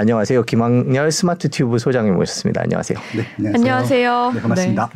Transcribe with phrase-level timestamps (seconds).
[0.00, 0.44] 안녕하세요.
[0.44, 2.62] 김학렬 스마트튜브 소장님 모셨습니다.
[2.62, 2.98] 안녕하세요.
[3.18, 3.54] 네, 안녕하세요.
[3.54, 4.32] 안녕하세요.
[4.34, 4.90] 네, 반갑습니다.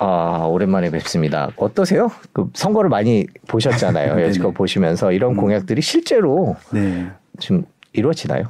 [0.00, 1.52] 아, 오랜만에 뵙습니다.
[1.54, 2.10] 어떠세요?
[2.32, 4.18] 그 선거를 많이 보셨잖아요.
[4.26, 5.36] 여지껏 보시면서 이런 음.
[5.36, 7.06] 공약들이 실제로 네.
[7.38, 8.46] 지금 이루어지나요?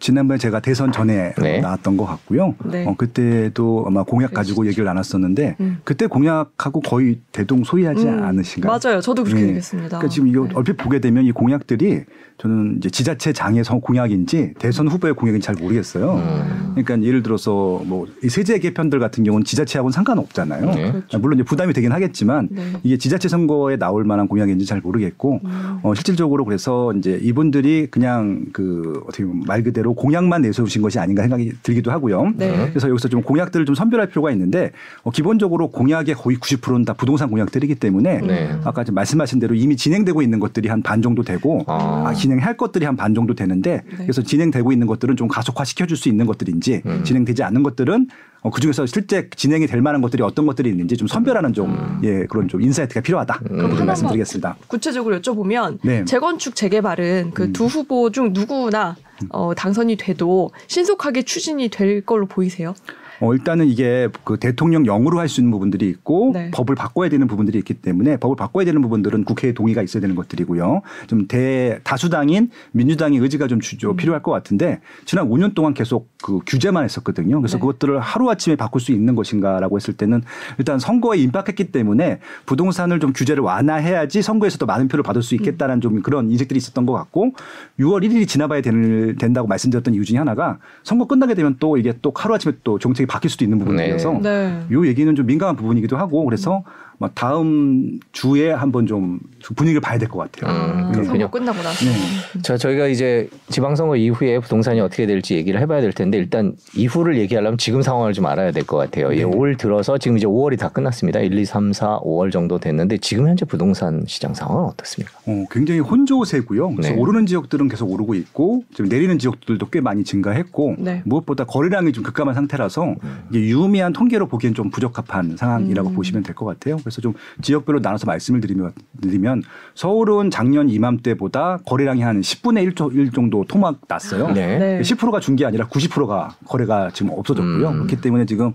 [0.00, 1.60] 지난번에 제가 대선 전에 네.
[1.60, 2.54] 나왔던 것 같고요.
[2.64, 2.86] 네.
[2.86, 5.78] 어, 그때도 아마 공약 가지고 얘기를 나눴었는데 음.
[5.84, 8.78] 그때 공약하고 거의 대동소이하지 음, 않으신가요?
[8.82, 9.00] 맞아요.
[9.00, 9.48] 저도 그렇게 네.
[9.48, 9.88] 얘기했습니다.
[9.98, 10.50] 그러니까 지금 이거 네.
[10.54, 12.04] 얼핏 보게 되면 이 공약들이
[12.38, 16.14] 저는 이제 지자체 장애 선 공약인지 대선 후보의 공약인지 잘 모르겠어요.
[16.14, 16.74] 음.
[16.74, 20.66] 그러니까 예를 들어서 뭐 이 세제 개편들 같은 경우는 지자체하고는 상관없잖아요.
[20.66, 20.92] 네.
[20.92, 21.18] 그렇죠.
[21.18, 22.72] 물론 이제 부담이 되긴 하겠지만 네.
[22.82, 25.78] 이게 지자체 선거에 나올 만한 공약인지 잘 모르겠고 음.
[25.82, 31.22] 어, 실질적으로 그래서 이제 이분들이 그냥 그 어떻게 보면 말 그대로 공약만 내세우신 것이 아닌가
[31.22, 32.32] 생각이 들기도 하고요.
[32.36, 32.68] 네.
[32.70, 37.30] 그래서 여기서 좀 공약들을 좀 선별할 필요가 있는데 어, 기본적으로 공약의 거의 90%는 다 부동산
[37.30, 38.56] 공약들이기 때문에 네.
[38.64, 42.04] 아까 좀 말씀하신 대로 이미 진행되고 있는 것들이 한 반 정도 되고 아.
[42.06, 43.96] 아, 진행할 것들이 한 반 정도 되는데 네.
[43.98, 47.04] 그래서 진행되고 있는 것들은 좀 가속화 시켜줄 수 있는 것들인지 음.
[47.04, 48.08] 진행되지 않는 것들은
[48.40, 52.00] 어, 그 중에서 실제 진행이 될 만한 것들이 어떤 것들이 있는지 좀 선별하는 좀 음.
[52.04, 53.38] 예, 그런 좀 insight가 필요하다.
[53.38, 54.56] 그런 부분 하나만 말씀드리겠습니다.
[54.68, 56.04] 구체적으로 여쭤보면 네.
[56.04, 57.52] 재건축 재개발은 그 음.
[57.52, 58.96] 두 후보 중 누구나
[59.30, 62.74] 어, 당선이 돼도 신속하게 추진이 될 걸로 보이세요?
[63.20, 66.50] 어, 일단은 이게 그 대통령령으로 할 수 있는 부분들이 있고 네.
[66.52, 70.82] 법을 바꿔야 되는 부분들이 있기 때문에 법을 바꿔야 되는 부분들은 국회의 동의가 있어야 되는 것들이고요.
[71.06, 76.40] 좀 대 다수당인 민주당의 의지가 좀 주죠 필요할 것 같은데 지난 5년 동안 계속 그
[76.46, 77.40] 규제만 했었거든요.
[77.40, 77.60] 그래서 네.
[77.60, 80.22] 그것들을 하루 아침에 바꿀 수 있는 것인가라고 했을 때는
[80.58, 86.00] 일단 선거에 임박했기 때문에 부동산을 좀 규제를 완화해야지 선거에서도 많은 표를 받을 수 있겠다는 좀
[86.00, 87.32] 그런 인식들이 있었던 것 같고
[87.78, 92.12] 6월 1일이 지나봐야 될, 된다고 말씀드렸던 이유 중에 하나가 선거 끝나게 되면 또 이게 또
[92.14, 94.62] 하루 아침에 또 정책이 바뀔 수도 있는 부분이어서 네.
[94.70, 96.62] 요 얘기는 좀 민감한 부분이기도 하고 그래서
[97.00, 99.20] 막 다음 주에 한번 좀
[99.54, 100.50] 분위기를 봐야 될 것 같아요.
[100.52, 101.04] 아, 음, 그렇군요.
[101.26, 101.84] 선거 끝나고 나서.
[101.84, 102.42] 네.
[102.42, 107.56] 자, 저희가 이제 지방선거 이후에 부동산이 어떻게 될지 얘기를 해봐야 될 텐데 일단 이후를 얘기하려면
[107.58, 109.12] 지금 상황을 좀 알아야 될 것 같아요.
[109.12, 109.22] 예, 네.
[109.24, 111.20] 올 들어서 지금 이제 5월이 다 끝났습니다.
[111.20, 115.16] 1, 2, 3, 4, 5월 정도 됐는데 지금 현재 부동산 시장 상황은 어떻습니까?
[115.26, 116.70] 어, 굉장히 혼조세고요.
[116.74, 116.98] 그래서 네.
[117.00, 121.02] 오르는 지역들은 계속 오르고 있고 지금 내리는 지역들도 꽤 많이 증가했고 네.
[121.04, 123.18] 무엇보다 거래량이 좀 급감한 상태라서 음.
[123.30, 125.94] 이게 유의미한 통계로 보기엔 좀 부적합한 상황이라고 음.
[125.94, 126.76] 보시면 될 것 같아요.
[126.88, 129.42] 그래서 좀 지역별로 나눠서 말씀을 드리면, 드리면
[129.74, 134.28] 서울은 작년 이맘때보다 거래량이 한 10분의 1, 조- 1 정도 토막 났어요.
[134.32, 134.58] 네.
[134.58, 134.80] 네.
[134.80, 137.68] 10%가 준 게 아니라 90%가 거래가 지금 없어졌고요.
[137.68, 137.74] 음.
[137.74, 138.52] 그렇기 때문에 지금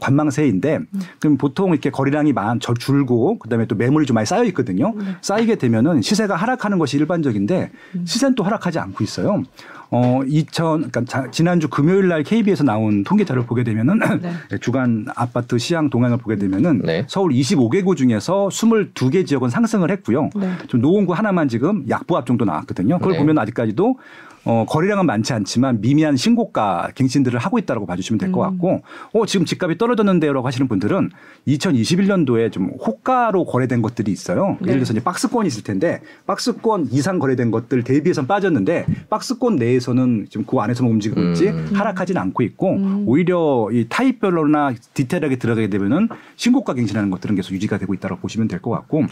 [0.00, 0.80] 관망세인데
[1.20, 4.92] 그럼 보통 이렇게 거래량이 많, 절 줄고 그다음에 또 매물이 좀 많이 쌓여 있거든요.
[4.96, 5.04] 네.
[5.20, 8.04] 쌓이게 되면은 시세가 하락하는 것이 일반적인데 음.
[8.06, 9.42] 시세는 또 하락하지 않고 있어요.
[9.94, 14.32] 어, 2000, 그러니까 자- 지난주 금요일 날 KB에서 나온 통계 자료를 보게 되면은 네.
[14.60, 17.04] 주간 아파트 시향 동향을 보게 되면은 네.
[17.08, 20.30] 서울 25개구 중에서 22개 지역은 상승을 했고요.
[20.34, 20.50] 네.
[20.68, 22.98] 좀 노원구 하나만 지금 약보합 정도 나왔거든요.
[23.00, 23.18] 그걸 네.
[23.18, 23.96] 보면 아직까지도
[24.44, 28.50] 어, 거래량은 많지 않지만 미미한 신고가 갱신들을 하고 있다고 봐주시면 될것 음.
[28.50, 28.82] 같고,
[29.12, 31.10] 어, 지금 집값이 떨어졌는데요라고 하시는 분들은
[31.46, 34.56] 2021년도에 좀 호가로 거래된 것들이 있어요.
[34.60, 34.68] 네.
[34.68, 40.44] 예를 들어서 이제 박스권이 있을 텐데, 박스권 이상 거래된 것들 대비해서는 빠졌는데, 박스권 내에서는 지금
[40.46, 41.70] 그 안에서만 움직이고 있지 음.
[41.74, 43.04] 하락하지는 않고 있고, 음.
[43.06, 48.62] 오히려 이 타입별로나 디테일하게 들어가게 되면은 신고가 갱신하는 것들은 계속 유지가 되고 있다고 보시면 될
[48.62, 49.04] 것 같고,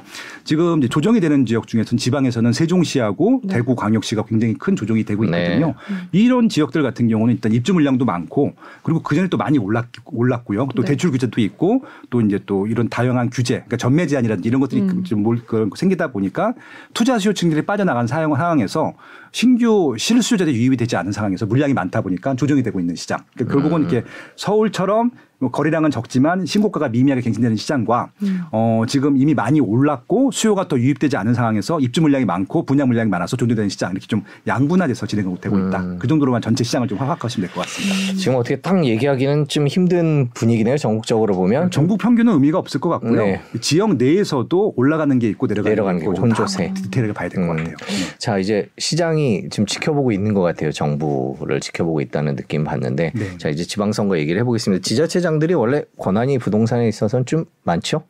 [0.45, 3.55] 지금 이제 조정이 되는 지역 중에서는 지방에서는 세종시하고 네.
[3.55, 5.43] 대구 광역시가 굉장히 큰 조정이 되고 네.
[5.43, 5.75] 있거든요.
[6.13, 10.69] 이런 지역들 같은 경우는 일단 입주 물량도 많고 그리고 그 전에 또 많이 올랐, 올랐고요.
[10.75, 10.89] 또 네.
[10.89, 15.05] 대출 규제도 있고 또 이제 또 이런 다양한 규제, 그러니까 전매 제한이라든지 이런 것들이 음.
[15.05, 16.55] 좀 몰, 그런 거 생기다 보니까
[16.95, 18.95] 투자 수요층들이 빠져나간 사용 상황에서
[19.33, 23.19] 신규 실수요자들이 유입이 되지 않은 상황에서 물량이 많다 보니까 조정이 되고 있는 시장.
[23.35, 23.89] 그러니까 결국은 음.
[23.89, 24.07] 이렇게
[24.37, 28.41] 서울처럼 뭐 거래량은 적지만 신고가가 미미하게 갱신되는 시장과 음.
[28.53, 33.09] 어, 지금 이미 많이 올랐고 수요가 또 유입되지 않은 상황에서 입주 물량이 많고 분양 물량이
[33.09, 35.81] 많아서 조정되는 시장 이렇게 좀 양분화돼서 진행되고 있다.
[35.81, 35.97] 음.
[35.99, 38.19] 그 정도로만 전체 시장을 좀 파악하시면 될 것 같습니다.
[38.19, 40.77] 지금 어떻게 딱 얘기하기는 좀 힘든 분위기네요.
[40.77, 41.71] 전국적으로 보면.
[41.71, 43.25] 전국 평균은 의미가 없을 것 같고요.
[43.25, 43.41] 네.
[43.61, 46.69] 지역 내에서도 올라가는 게 있고 내려가는, 내려가는 게 있고 혼조세.
[46.69, 47.57] 다 디테일하게 봐야 될것 음.
[47.57, 47.77] 같아요.
[47.77, 48.17] 네.
[48.19, 50.71] 자 이제 시장이 지금 지켜보고 있는 것 같아요.
[50.73, 53.39] 정부를 지켜보고 있다는 느낌 받는데 네.
[53.39, 54.83] 자 이제 지방선거 얘기를 해보겠습니다.
[54.83, 58.03] 지자체장 들이 원래 권한이 부동산에 있어서는 좀 많죠.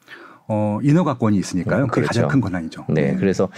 [0.53, 1.85] 어, 인허가권이 있으니까요.
[1.85, 2.33] 음, 그게 가장 그렇죠.
[2.33, 2.87] 큰 권한이죠.
[2.89, 3.49] 네, 그래서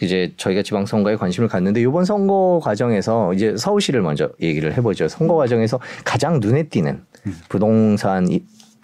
[0.00, 5.08] 이제 저희가 지방선거에 관심을 갖는데 이번 선거 과정에서 이제 서울시를 먼저 얘기를 해보죠.
[5.08, 7.02] 선거 과정에서 가장 눈에 띄는
[7.48, 8.28] 부동산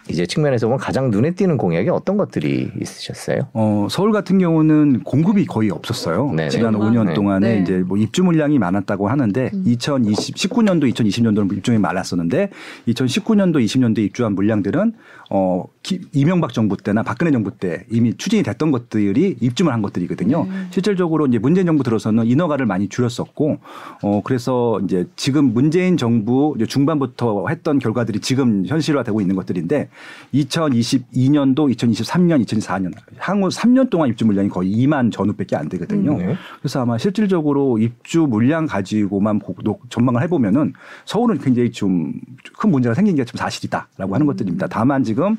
[0.08, 3.48] 이- 이제 측면에서 보면 가장 눈에 띄는 공약이 어떤 것들이 있으셨어요?
[3.52, 6.30] 어, 서울 같은 경우는 공급이 거의 없었어요.
[6.34, 6.48] 네네.
[6.50, 6.90] 지난 정말?
[6.92, 7.14] 5년 네.
[7.14, 7.60] 동안에 네.
[7.62, 9.62] 이제 뭐 입주 물량이 많았다고 하는데 음.
[9.66, 12.50] 2020, 19년도, 2020년도는 입주량이 많았었는데
[12.88, 14.92] 2019년도, 20년도 입주한 물량들은
[15.30, 20.44] 어, 기- 이명박 정부 때나 박근혜 정부 때 이미 추진이 됐던 것들이 입주만 한 것들이거든요.
[20.44, 20.50] 네.
[20.70, 23.58] 실질적으로 이제 문재인 정부 들어서는 인허가를 많이 줄였었고
[24.02, 29.88] 어, 그래서 이제 지금 문재인 정부 이제 중반부터 했던 결과들이 지금 현실화되고 있는 것들인데
[30.34, 36.16] 2022년도, 2023년, 2024년 향후 3년 동안 입주 물량이 거의 2만 전후밖에 안 되거든요.
[36.18, 36.36] 네.
[36.60, 39.40] 그래서 아마 실질적으로 입주 물량 가지고만
[39.88, 40.72] 전망을 해보면은
[41.04, 42.12] 서울은 굉장히 좀
[42.56, 44.66] 큰 문제가 생긴 게 좀 사실이다라고 하는 것들입니다.
[44.68, 45.36] 다만 지금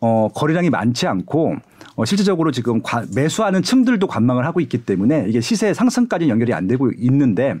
[0.00, 1.56] 어, 거래량이 많지 않고
[1.96, 6.66] 어, 실질적으로 지금 과- 매수하는 층들도 관망을 하고 있기 때문에 이게 시세 상승까지 연결이 안
[6.66, 7.56] 되고 있는데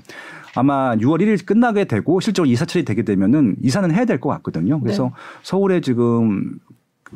[0.54, 4.80] 아마 6월 1일 끝나게 되고 실제로 이사철이 되게 되면은 이사는 해야 될 것 같거든요.
[4.80, 5.10] 그래서 네.
[5.42, 6.58] 서울에 지금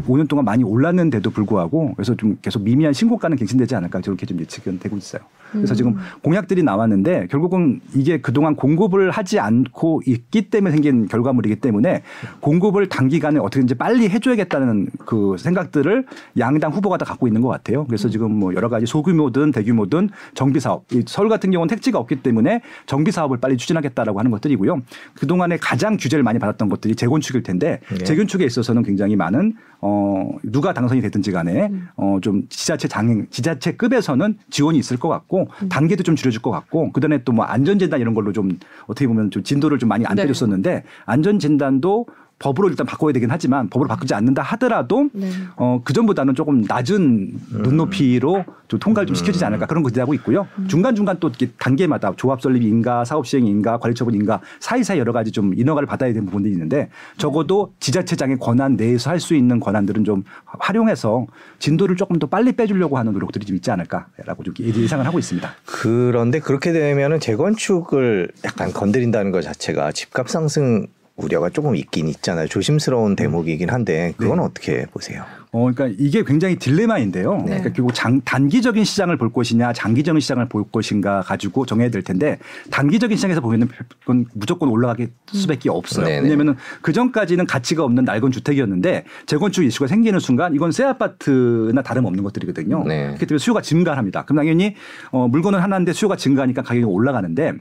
[0.06, 4.78] 5년 동안 많이 올랐는데도 불구하고 그래서 좀 계속 미미한 신고가는 갱신되지 않을까 저렇게 좀 예측은
[4.78, 5.22] 되고 있어요.
[5.54, 5.76] 그래서 음.
[5.76, 12.02] 지금 공약들이 나왔는데 결국은 이게 그동안 공급을 하지 않고 있기 때문에 생긴 결과물이기 때문에
[12.40, 16.06] 공급을 단기간에 어떻게든지 빨리 해줘야겠다는 그 생각들을
[16.38, 17.84] 양당 후보가 다 갖고 있는 것 같아요.
[17.86, 22.16] 그래서 지금 뭐 여러 가지 소규모든 대규모든 정비 사업, 이 서울 같은 경우는 택지가 없기
[22.16, 24.82] 때문에 정비 사업을 빨리 추진하겠다라고 하는 것들이고요.
[25.14, 27.98] 그 동안에 가장 규제를 많이 받았던 것들이 재건축일 텐데 네.
[28.04, 31.88] 재건축에 있어서는 굉장히 많은 어 누가 당선이 됐든지 간에 음.
[31.96, 35.68] 어좀 지자체 장애 지자체급에서는 지원이 있을 것 같고 음.
[35.68, 39.42] 단계도 좀 줄여줄 것 같고 그다음에 또 뭐 안전진단 이런 걸로 좀 어떻게 보면 좀
[39.42, 40.22] 진도를 좀 많이 안 네.
[40.22, 42.06] 때렸었는데 안전진단도
[42.38, 45.30] 법으로 일단 바꿔야 되긴 하지만 법으로 바꾸지 않는다 하더라도 네.
[45.56, 50.46] 어, 그전보다는 조금 낮은 눈높이로 좀 통과를 좀 시켜주지 않을까 그런 거 기대하고 있고요.
[50.68, 56.12] 중간중간 또 단계마다 조합 설립인가 사업 시행인가 관리 처분인가 사이사이 여러 가지 좀 인허가를 받아야
[56.12, 61.26] 되는 부분들이 있는데 적어도 지자체장의 권한 내에서 할 수 있는 권한들은 좀 활용해서
[61.60, 65.50] 진도를 조금 더 빨리 빼주려고 하는 노력들이 좀 있지 않을까라고 좀 예상을 하고 있습니다.
[65.64, 72.48] 그런데 그렇게 되면은 재건축을 약간 건드린다는 것 자체가 집값 상승 우려가 조금 있긴 있잖아요.
[72.48, 75.24] 조심스러운 대목이긴 한데 그건 어떻게 보세요?
[75.54, 77.36] 어, 그러니까 이게 굉장히 딜레마인데요.
[77.36, 77.44] 네.
[77.44, 82.38] 그러니까 결국 장, 단기적인 시장을 볼 것이냐, 장기적인 시장을 볼 것인가 가지고 정해야 될 텐데
[82.72, 83.68] 단기적인 시장에서 보면은
[84.00, 86.06] 그건 무조건 올라가게 수밖에 없어요.
[86.06, 86.22] 네네.
[86.22, 92.24] 왜냐하면은 그 전까지는 가치가 없는 낡은 주택이었는데 재건축 이슈가 생기는 순간 이건 새 아파트나 다름없는
[92.24, 92.82] 것들이거든요.
[92.88, 93.06] 네.
[93.06, 94.24] 그렇기 때문에 수요가 증가합니다.
[94.24, 94.74] 그럼 당연히
[95.12, 97.52] 어, 물건은 하나인데 수요가 증가하니까 가격이 올라가는데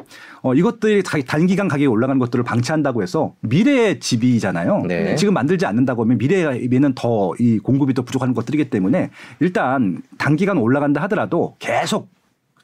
[0.42, 4.86] 어, 이것들이 자- 단기간 가격이 올라가는 것들을 방치한다고 해서 미래의 집이잖아요.
[4.88, 5.16] 네.
[5.16, 9.10] 지금 만들지 않는다고 하면 미래에는 더 이 공급 이 더 부족한 것들이기 때문에
[9.40, 12.10] 일단 단기간 올라간다 하더라도 계속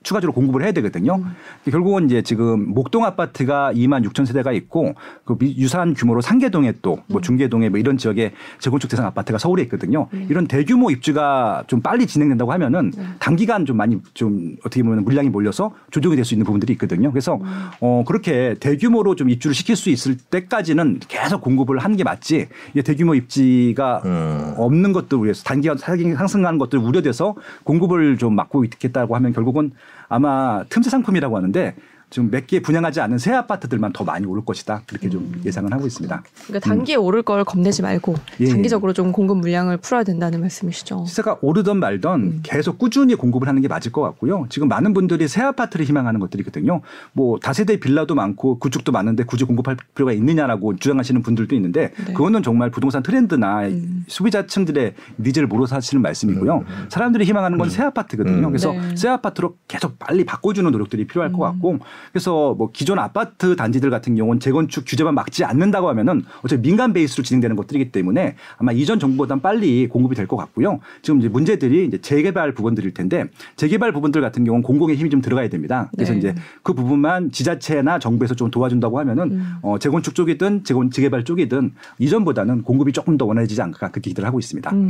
[0.01, 1.22] 추가적으로 공급을 해야 되거든요.
[1.69, 4.94] 결국은 이제 지금 목동 아파트가 2만 6천 세대가 있고
[5.25, 9.63] 그 미- 유사한 규모로 상계동에 또 뭐 중계동에 뭐 이런 지역에 재건축 대상 아파트가 서울에
[9.63, 10.07] 있거든요.
[10.30, 15.74] 이런 대규모 입주가 좀 빨리 진행된다고 하면은 단기간 좀 많이 좀 어떻게 보면 물량이 몰려서
[15.92, 17.12] 조정이 될 수 있는 부분들이 있거든요.
[17.12, 17.40] 그래서
[17.81, 22.48] 어 그렇게 대규모로 좀 입주를 시킬 수 있을 때까지는 계속 공급을 하는 게 맞지.
[22.74, 24.54] 이게 대규모 입지가 음.
[24.57, 29.72] 없는 것들 우려해서 단기간 상승하는 것들 우려돼서 공급을 좀 막고 있겠다고 하면 결국은
[30.10, 31.76] 아마 틈새 상품이라고 하는데
[32.10, 36.24] 좀몇개 분양하지 않은 새 아파트들만 더 많이 오를 것이다 그렇게 좀 예상을 하고 있습니다.
[36.48, 38.48] 그러니까 단기에 오를 걸 겁내지 말고 예.
[38.48, 41.06] 장기적으로 좀 공급 물량을 풀어야 된다는 말씀이시죠.
[41.08, 44.46] 시세가 오르던 말던 계속 꾸준히 공급을 하는 게 맞을 것 같고요.
[44.50, 46.82] 지금 많은 분들이 새 아파트를 희망하는 것들이거든요.
[47.14, 52.14] 뭐 다세대 빌라도 많고 구축도 많은데 굳이 공급할 필요가 있느냐라고 주장하시는 분들도 있는데 네.
[52.14, 54.04] 그거는 정말 부동산 트렌드나 음.
[54.08, 56.66] 소비자층들의 needs를 몰라서 하시는 말씀이고요.
[56.90, 58.48] 사람들이 희망하는 건 새 아파트거든요.
[58.48, 58.52] 음.
[58.52, 58.96] 그래서 네.
[58.96, 61.78] 새 아파트로 계속 빨리 바꿔주는 노력들이 필요할 것 같고
[62.12, 67.24] 그래서 뭐 기존 아파트 단지들 같은 경우는 재건축 규제만 막지 않는다고 하면은 어차피 민간 베이스로
[67.24, 70.80] 진행되는 것들이기 때문에 아마 이전 정부보단 빨리 공급이 될 것 같고요.
[71.02, 73.26] 지금 이제 문제들이 이제 재개발 부분들일 텐데
[73.56, 75.90] 재개발 부분들 같은 경우는 공공의 힘이 좀 들어가야 됩니다.
[75.96, 76.20] 그래서 네.
[76.20, 79.54] 이제 그 부분만 지자체나 정부에서 좀 도와준다고 하면은 음.
[79.64, 84.38] 어, 재건축 쪽이든 재건 재개발 쪽이든 이전보다는 공급이 조금 더 원활해지지 않을까 그렇게 기대를 하고
[84.40, 84.70] 있습니다.
[84.72, 84.90] 음.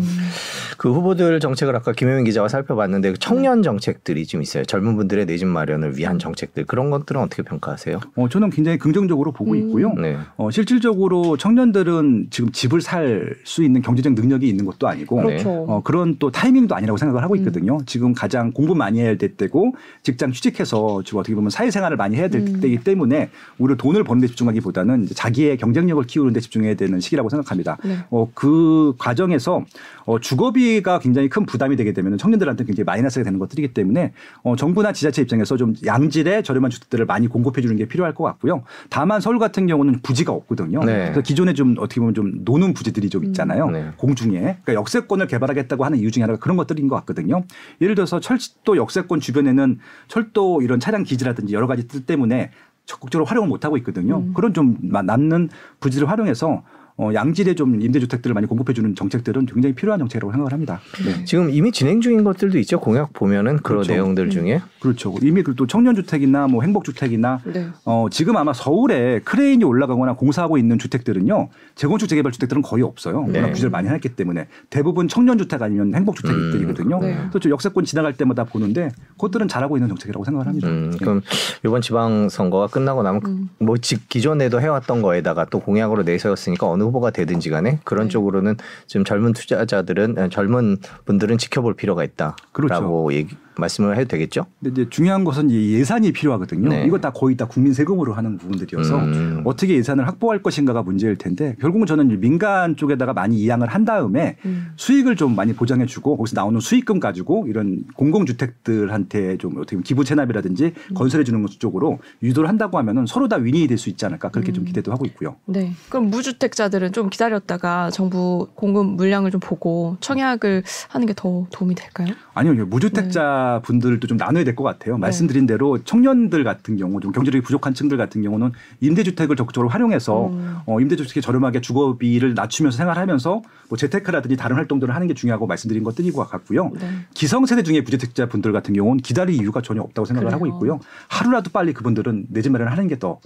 [0.78, 4.64] 그 후보들 정책을 아까 김효민 기자가 살펴봤는데 그 청년 정책들이 좀 있어요.
[4.66, 8.00] 젊은 분들의 내 집 마련을 위한 정책들 그런 것들은 어떻게 평가하세요?
[8.16, 9.58] 어, 저는 굉장히 긍정적으로 보고 음.
[9.58, 9.94] 있고요.
[9.94, 10.18] 네.
[10.38, 15.28] 어, 실질적으로 청년들은 지금 집을 살 수 있는 경제적 능력이 있는 것도 아니고 네.
[15.28, 15.50] 그렇죠.
[15.68, 17.40] 어, 그런 또 타이밍도 아니라고 생각을 하고 음.
[17.40, 17.80] 있거든요.
[17.86, 22.28] 지금 가장 공부 많이 해야 될 때고 직장 취직해서 지금 어떻게 보면 사회생활을 많이 해야
[22.28, 22.60] 될 음.
[22.60, 27.30] 때이기 때문에 오히려 돈을 버는 데 집중하기보다는 이제 자기의 경쟁력을 키우는 데 집중해야 되는 시기라고
[27.30, 27.78] 생각합니다.
[27.84, 27.98] 네.
[28.10, 29.64] 어, 그 과정에서
[30.10, 34.12] 어, 주거비가 굉장히 큰 부담이 되게 되면 청년들한테 굉장히 마이너스가 되는 것들이기 때문에
[34.42, 38.24] 어, 정부나 지자체 입장에서 좀 양질의 저렴한 주, 주택들을 많이 공급해 주는 게 필요할 것
[38.24, 38.64] 같고요.
[38.90, 40.80] 다만 서울 같은 경우는 부지가 없거든요.
[40.84, 41.04] 네.
[41.04, 43.66] 그래서 기존에 좀 어떻게 보면 좀 노는 부지들이 좀 있잖아요.
[43.68, 43.74] 음.
[43.74, 43.92] 네.
[43.98, 47.44] 공중에 그러니까 역세권을 개발하겠다고 하는 이유 중에 하나가 그런 것들인 것 같거든요.
[47.80, 52.50] 예를 들어서 철도 역세권 주변에는 철도 이런 차량 기지라든지 여러 가지 뜻 때문에
[52.88, 54.18] 적극적으로 활용을 못 하고 있거든요.
[54.22, 54.34] 음.
[54.34, 55.50] 그런 좀 마- 남는
[55.80, 56.64] 부지를 활용해서
[57.02, 60.82] 어, 양질의 좀 임대주택들을 많이 공급해주는 정책들은 굉장히 필요한 정책이라고 생각을 합니다.
[61.06, 61.24] 네.
[61.24, 62.82] 지금 이미 진행 중인 것들도 있죠.
[62.82, 63.94] 공약 보면은 그런 그렇죠.
[63.94, 65.16] 내용들 중에 그렇죠.
[65.22, 67.68] 이미 그또 청년주택이나 뭐 행복주택이나 네.
[67.86, 73.26] 어, 지금 아마 서울에 크레인이 올라가거나 공사하고 있는 주택들은요, 재건축 재개발 주택들은 거의 없어요.
[73.30, 73.40] 네.
[73.40, 76.98] 워낙 규제를 많이 해놨기 때문에 대부분 청년주택 아니면 행복주택들이거든요.
[76.98, 77.16] 음, 네.
[77.30, 80.68] 그래서 저 역세권 지나갈 때마다 보는데 그것들은 잘하고 있는 정책이라고 생각을 합니다.
[80.68, 80.98] 음, 예.
[80.98, 81.22] 그럼
[81.66, 83.50] 이번 지방 선거가 끝나고 나면 음.
[83.60, 88.10] 뭐 지- 기존에도 해왔던 거에다가 또 공약으로 내세웠으니까 어느 후보가 되든지 간에 그런 네.
[88.10, 93.14] 쪽으로는 지금 젊은 투자자들은 아, 젊은 분들은 지켜볼 필요가 있다라고 그렇죠.
[93.14, 94.46] 얘기 말씀을 해도 되겠죠.
[94.62, 96.70] 근데 이제 중요한 것은 이 예산이 필요하거든요.
[96.70, 96.86] 네.
[96.86, 99.42] 이거 다 거의 다 국민 세금으로 하는 부분들이어서 음.
[99.46, 104.72] 어떻게 예산을 확보할 것인가가 문제일 텐데 결국은 저는 민간 쪽에다가 많이 이양을 한 다음에 음.
[104.78, 110.74] 수익을 좀 많이 보장해주고 거기서 나오는 수익금 가지고 이런 공공주택들한테 좀 어떻게 보면 기부 체납이라든지
[110.96, 114.64] 건설해주는 것 쪽으로 유도를 한다고 하면은 서로 다 윈이 될 수 있지 않을까 그렇게 좀
[114.64, 114.66] 음.
[114.66, 115.38] 기대도 하고 있고요.
[115.46, 115.72] 네.
[115.88, 122.14] 그럼 무주택자들은 좀 기다렸다가 정부 공급 물량을 좀 보고 청약을 하는 게 더 도움이 될까요?
[122.34, 124.96] 아니요, 무주택자 분들도 좀 나눠야 될 것 같아요.
[124.96, 125.02] 네.
[125.02, 128.52] 말씀드린 대로 청년들 같은 경우, 좀 경제력이 부족한 층들 같은 경우는
[128.82, 130.58] 임대주택을 적극적으로 활용해서 음.
[130.68, 136.14] 어, 임대주택에 저렴하게 주거비를 낮추면서 생활하면서 뭐 재테크라든지 다른 활동들을 하는 게 중요하고 말씀드린 것들인
[136.14, 136.72] 것 같고요.
[136.80, 136.90] 네.
[137.14, 140.36] 기성세대 중에 무주택자 분들 같은 경우는 기다릴 이유가 전혀 없다고 생각을 그래요.
[140.36, 140.80] 하고 있고요.
[141.08, 143.20] 하루라도 빨리 그분들은 내 집 마련을 하는 게더더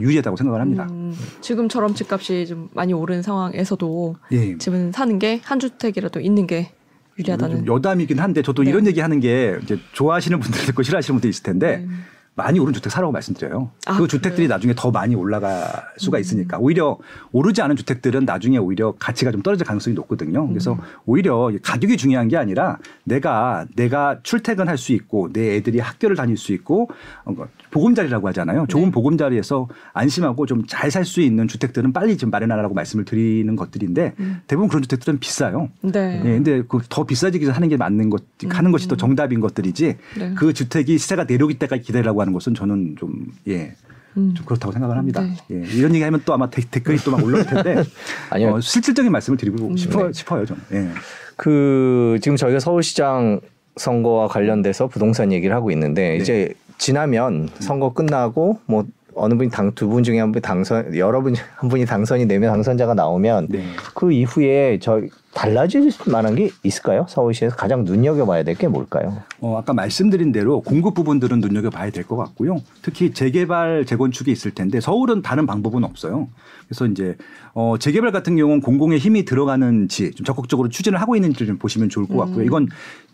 [0.00, 0.86] 유리하다고 생각을 합니다.
[0.90, 4.58] 음, 지금처럼 집값이 좀 많이 오른 상황에서도 예.
[4.58, 6.70] 집은 사는 게 한 주택이라도 있는 게
[7.18, 7.64] 유리하다는.
[7.64, 8.70] 좀 여담이긴 한데 저도 네.
[8.70, 11.88] 이런 얘기 하는 게 이제 좋아하시는 분들 있고 싫어하시는 분들 있을 텐데 네.
[12.34, 13.70] 많이 오른 주택 사라고 말씀드려요.
[13.86, 14.48] 아, 그 주택들이 그래요?
[14.48, 15.66] 나중에 더 많이 올라갈
[15.98, 16.20] 수가 음.
[16.20, 16.96] 있으니까 오히려
[17.32, 20.48] 오르지 않은 주택들은 나중에 오히려 가치가 좀 떨어질 가능성이 높거든요.
[20.48, 20.78] 그래서 음.
[21.04, 26.52] 오히려 가격이 중요한 게 아니라 내가 내가 출퇴근할 수 있고 내 애들이 학교를 다닐 수
[26.52, 26.88] 있고
[27.26, 27.34] 어,
[27.70, 28.64] 보금자리라고 하잖아요.
[28.68, 28.90] 좋은 네.
[28.90, 34.40] 보금자리에서 안심하고 좀 잘 살 수 있는 주택들은 빨리 좀 마련하라고 말씀을 드리는 것들인데 음.
[34.46, 35.68] 대부분 그런 주택들은 비싸요.
[35.82, 36.20] 네.
[36.24, 39.96] 예, 근데 그 더 비싸지기 전에 하는 게 맞는 것, 하는 것이 더 정답인 것들이지.
[40.18, 40.34] 네.
[40.34, 43.74] 그 주택이 시세가 내려오기 때까지 기다리라고 하는 것은 저는 좀 예.
[44.16, 44.32] 음.
[44.34, 45.22] 좀 그렇다고 생각을 합니다.
[45.22, 45.34] 네.
[45.50, 47.82] 예, 이런 얘기 하면 또 아마 데- 댓글이 또 막 올라올 텐데
[48.30, 48.54] 아니요.
[48.54, 49.76] 어, 실질적인 말씀을 드리고 음.
[49.76, 50.12] 싶어, 네.
[50.12, 50.62] 싶어요, 저는.
[50.72, 50.88] 예.
[51.36, 53.40] 그 지금 저희가 서울시장
[53.76, 56.16] 선거와 관련돼서 부동산 얘기를 하고 있는데 네.
[56.16, 61.22] 이제 지나면 선거 끝나고 뭐 어느 분이 당 두 분 중에 한 분이 당선 여러
[61.22, 63.64] 분 한 분이 당선이 되면 당선자가 나오면 네.
[63.94, 65.00] 그 이후에 저
[65.34, 67.06] 달라질 만한 게 있을까요?
[67.08, 69.22] 서울시에서 가장 눈여겨봐야 될 게 뭘까요?
[69.40, 72.60] 어, 아까 말씀드린 대로 공급 부분들은 눈여겨봐야 될 것 같고요.
[72.82, 76.28] 특히 재개발, 재건축이 있을 텐데 서울은 다른 방법은 없어요.
[76.68, 77.16] 그래서 이제
[77.54, 82.06] 어, 재개발 같은 경우는 공공의 힘이 들어가는지 좀 적극적으로 추진을 하고 있는지 좀 보시면 좋을
[82.06, 82.40] 것 같고요.
[82.40, 82.44] 음.
[82.46, 82.68] 이건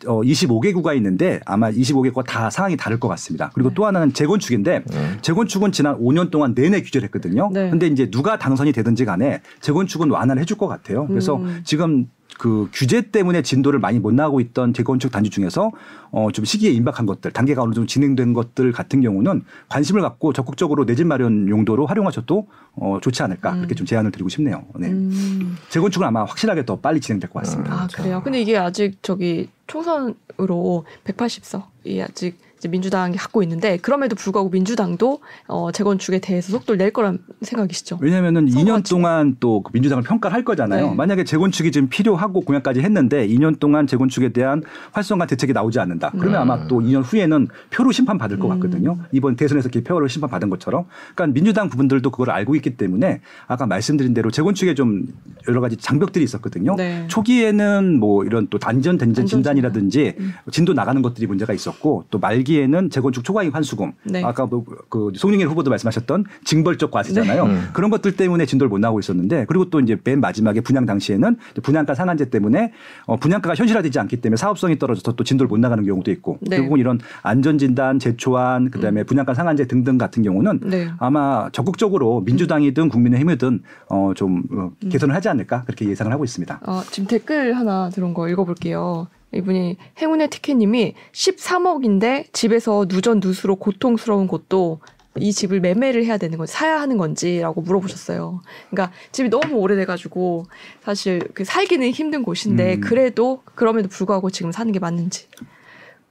[0.06, 3.50] 어, 25개구가 있는데 아마 25개구가 다 상황이 다를 것 같습니다.
[3.54, 5.18] 그리고 또 하나는 재건축인데 음.
[5.22, 7.50] 재건축은 지난 5년 동안 내내 규제를 했거든요.
[7.52, 7.70] 네.
[7.70, 11.06] 근데 이제 누가 당선이 되든지 간에 재건축은 완화를 해줄 것 같아요.
[11.06, 11.60] 그래서 음.
[11.64, 12.07] 지금
[12.38, 15.72] 그 규제 때문에 진도를 많이 못 나가고 있던 재건축 단지 중에서
[16.12, 20.86] 어 좀 시기에 임박한 것들 단계가 어느 정도 진행된 것들 같은 경우는 관심을 갖고 적극적으로
[20.86, 22.46] 내 집 마련 용도로 활용하셔도
[22.76, 23.56] 어 좋지 않을까 음.
[23.58, 24.64] 그렇게 좀 제안을 드리고 싶네요.
[24.76, 24.88] 네.
[24.88, 25.56] 음.
[25.68, 27.74] 재건축은 아마 확실하게 더 빨리 진행될 것 같습니다.
[27.74, 28.22] 아 그래요.
[28.22, 36.18] 근데 이게 아직 저기 총선으로 180석이 아직 민주당이 갖고 있는데 그럼에도 불구하고 민주당도 어, 재건축에
[36.18, 37.98] 대해서 속도를 낼 거란 생각이시죠?
[38.00, 40.88] 왜냐하면 선거가 2년 동안 또그 민주당을 평가를 할 거잖아요.
[40.88, 40.94] 네.
[40.94, 44.62] 만약에 재건축이 지금 필요하고 공약까지 했는데 2년 동안 재건축에 대한
[44.92, 46.10] 활성화 대책이 나오지 않는다.
[46.18, 46.50] 그러면 음.
[46.50, 48.58] 아마 또 2년 후에는 표로 심판 받을 것 음.
[48.58, 48.98] 같거든요.
[49.12, 50.86] 이번 대선에서 표로 심판 받은 것처럼.
[51.14, 55.04] 그러니까 민주당 부분들도 그걸 알고 있기 때문에 아까 말씀드린 대로 재건축에 좀
[55.46, 56.74] 여러 가지 장벽들이 있었거든요.
[56.76, 57.06] 네.
[57.08, 60.32] 초기에는 뭐 이런 또 단전 단전 진단이라든지 음.
[60.50, 64.22] 진도 나가는 것들이 문제가 있었고 또 말기 에는 재건축 초과이익 환수금 네.
[64.24, 67.46] 아까 뭐 그 송영길 후보도 말씀하셨던 징벌적 과세잖아요.
[67.46, 67.52] 네.
[67.52, 67.68] 음.
[67.72, 71.94] 그런 것들 때문에 진도를 못 나오고 있었는데 그리고 또 이제 맨 마지막에 분양 당시에는 분양가
[71.94, 72.72] 상한제 때문에
[73.06, 76.56] 어 분양가가 현실화되지 않기 때문에 사업성이 떨어져서 또 진도를 못 나가는 경우도 있고 네.
[76.56, 80.90] 결국은 이런 안전진단, 제초안, 그다음에 분양가 상한제 등등 같은 경우는 네.
[80.98, 84.88] 아마 적극적으로 민주당이든 국민의힘이든 어좀 어, 음.
[84.88, 86.60] 개선을 하지 않을까 그렇게 예상을 하고 있습니다.
[86.66, 89.08] 어, 지금 댓글 하나 들어온 거 읽어볼게요.
[89.32, 94.80] 이분이 행운의 티켓님이 13억인데 집에서 누전 누수로 고통스러운 곳도
[95.20, 98.40] 이 집을 매매를 해야 되는 건지 사야 하는 건지라고 물어보셨어요.
[98.70, 100.46] 그러니까 집이 너무 오래돼가지고
[100.82, 102.80] 사실 그 살기는 힘든 곳인데 음.
[102.80, 105.26] 그래도 그럼에도 불구하고 지금 사는 게 맞는지.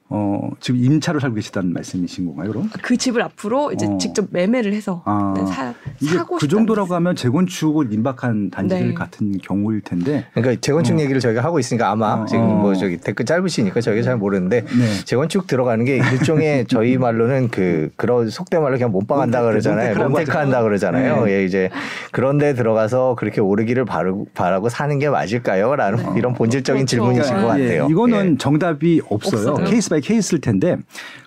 [0.10, 2.70] 어, 지금 임차로 살고 계시다는 말씀이신 건가요, 그럼?
[2.82, 3.98] 그 집을 앞으로 이제 어.
[3.98, 6.96] 직접 매매를 해서 아, 네, 사, 이게 사고 그 정도라고.
[6.96, 8.94] 하면 재건축을 임박한 단지들 네.
[8.94, 10.26] 같은 경우일 텐데.
[10.34, 11.00] 그러니까 재건축 어.
[11.02, 12.48] 얘기를 저희가 하고 있으니까 아마 어, 지금 어.
[12.56, 15.06] 뭐 저기 댓글 짧으시니까 저희가 잘 모르는데 네.
[15.06, 19.88] 재건축 들어가는 게 일종의 저희 말로는 그 그런 속된 말로 그냥 몸빵한다 그러잖아요.
[19.88, 21.26] 몬테크라고 몬테크한다 그러잖아요.
[21.26, 21.32] 네.
[21.34, 21.70] 예, 이제
[22.12, 25.76] 그런데 들어가서 그렇게 오르기를 바르고, 바라고 사는 게 맞을까요?
[25.76, 26.90] 라는 이런 본질적인 그렇죠.
[26.90, 27.88] 질문이신 것 예, 같아요.
[27.90, 28.38] 이거는 예.
[28.38, 29.52] 정답이 없어요.
[29.52, 29.66] 없어요.
[29.70, 30.78] case by case일 텐데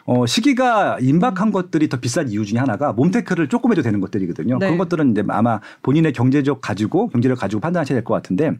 [0.05, 4.59] 어, 시기가 임박한 것들이 더 비싼 이유 중에 하나가 몸테크를 조금 해도 되는 것들이거든요.
[4.59, 4.67] 네.
[4.67, 8.53] 그런 것들은 이제 아마 본인의 경제적 가지고 경제를 가지고 판단하셔야 될 것 같은데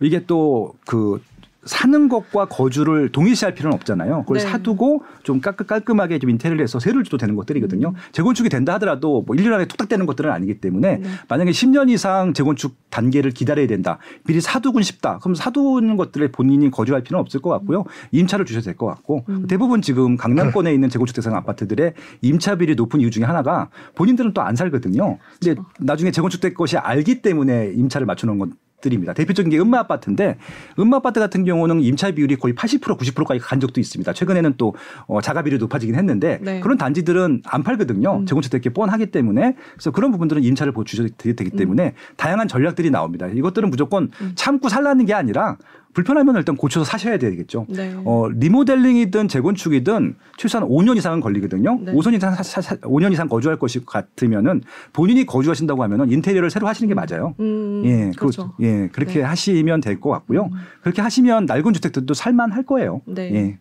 [0.00, 1.20] 이게 또 그
[1.66, 4.22] 사는 것과 거주를 동일시할 필요는 없잖아요.
[4.22, 4.44] 그걸 네.
[4.44, 7.92] 사두고 좀 깔끔, 깔끔하게 좀 인테리어를 해서 세를 줘도 되는 것들이거든요.
[8.12, 11.08] 재건축이 된다 하더라도 뭐 1년 안에 뚝딱 되는 것들은 아니기 때문에 네.
[11.28, 13.98] 만약에 10년 이상 재건축 단계를 기다려야 된다.
[14.24, 15.18] 미리 사두군 싶다.
[15.18, 17.84] 그럼 사두는 것들에 본인이 거주할 필요는 없을 것 같고요.
[18.12, 19.46] 임차를 주셔도 될 것 같고 음.
[19.48, 24.54] 대부분 지금 강남권에 있는 재건축 대상 아파트들의 임차비율이 높은 이유 중에 하나가 본인들은 또 안
[24.54, 25.18] 살거든요.
[25.40, 25.64] 근데 그렇죠.
[25.80, 29.14] 나중에 재건축될 것이 알기 때문에 임차를 맞추는 건 들입니다.
[29.14, 30.38] 대표적인 게 음마 아파트인데
[30.78, 34.12] 음마 아파트 같은 경우는 임차 비율이 거의 80% 90%까지 간 적도 있습니다.
[34.12, 34.74] 최근에는 또
[35.06, 36.60] 어, 자가 비율이 높아지긴 했는데 네.
[36.60, 38.18] 그런 단지들은 안 팔거든요.
[38.18, 38.26] 음.
[38.26, 43.26] 재건축될 게 뻔하기 때문에 그래서 그런 부분들은 임차를 보주셔야 되기 때문에 다양한 전략들이 나옵니다.
[43.26, 44.32] 이것들은 무조건 음.
[44.34, 45.56] 참고 살라는 게 아니라
[45.96, 47.64] 불편하면 일단 고쳐서 사셔야 되겠죠.
[47.70, 47.94] 네.
[48.04, 51.78] 어, 리모델링이든 재건축이든 최소한 5년 이상은 걸리거든요.
[51.82, 51.92] 네.
[51.94, 54.60] 5년 이상 사, 사, 사, 5년 이상 거주할 것이 같으면은
[54.92, 57.34] 본인이 거주하신다고 하면은 인테리어를 새로 하시는 게 맞아요.
[57.40, 58.52] 음, 예, 그렇죠.
[58.58, 59.22] 그, 예, 그렇게 네.
[59.22, 60.50] 하시면 될 것 같고요.
[60.82, 63.00] 그렇게 하시면 낡은 주택들도 살만할 거예요.
[63.06, 63.34] 네.
[63.34, 63.58] 예.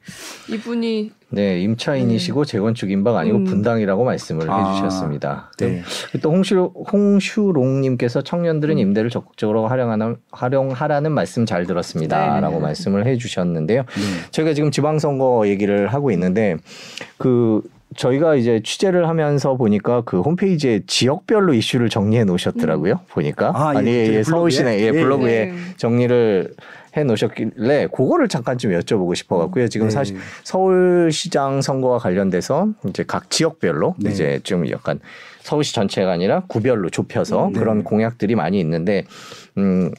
[0.54, 3.44] 이분이 네, 임차인이시고 재건축 임박 아니고 음.
[3.46, 5.52] 분당이라고 말씀을 아, 해주셨습니다.
[5.58, 5.82] 네.
[6.22, 12.36] 또 홍슈, 홍슈롱님께서 청년들은 임대를 적극적으로 활용하는, 활용하라는 말씀 잘 들었습니다.
[12.36, 12.42] 네.
[12.42, 13.82] 라고 말씀을 해주셨는데요.
[13.82, 14.32] 네.
[14.32, 16.58] 저희가 지금 지방선거 얘기를 하고 있는데
[17.18, 17.62] 그
[17.96, 23.02] 저희가 이제 취재를 하면서 보니까 그 홈페이지에 지역별로 이슈를 정리해 놓으셨더라고요.
[23.10, 25.46] 보니까 아, 예, 아니 예, 예, 서울시내 예, 블로그에?
[25.46, 25.54] 네.
[25.78, 26.54] 정리를
[26.98, 29.68] 해 놓으셨길래 그거를 잠깐 좀 여쭤보고 싶어 갖고요.
[29.68, 29.92] 지금 네.
[29.92, 34.12] 사실 서울시장 선거와 관련돼서 이제 각 지역별로 네.
[34.12, 35.00] 이제 좀 약간
[35.42, 37.54] 서울시 전체가 아니라 구별로 좁혀서 음.
[37.54, 37.84] 그런 네.
[37.84, 39.06] 공약들이 많이 있는데
[39.58, 39.92] 음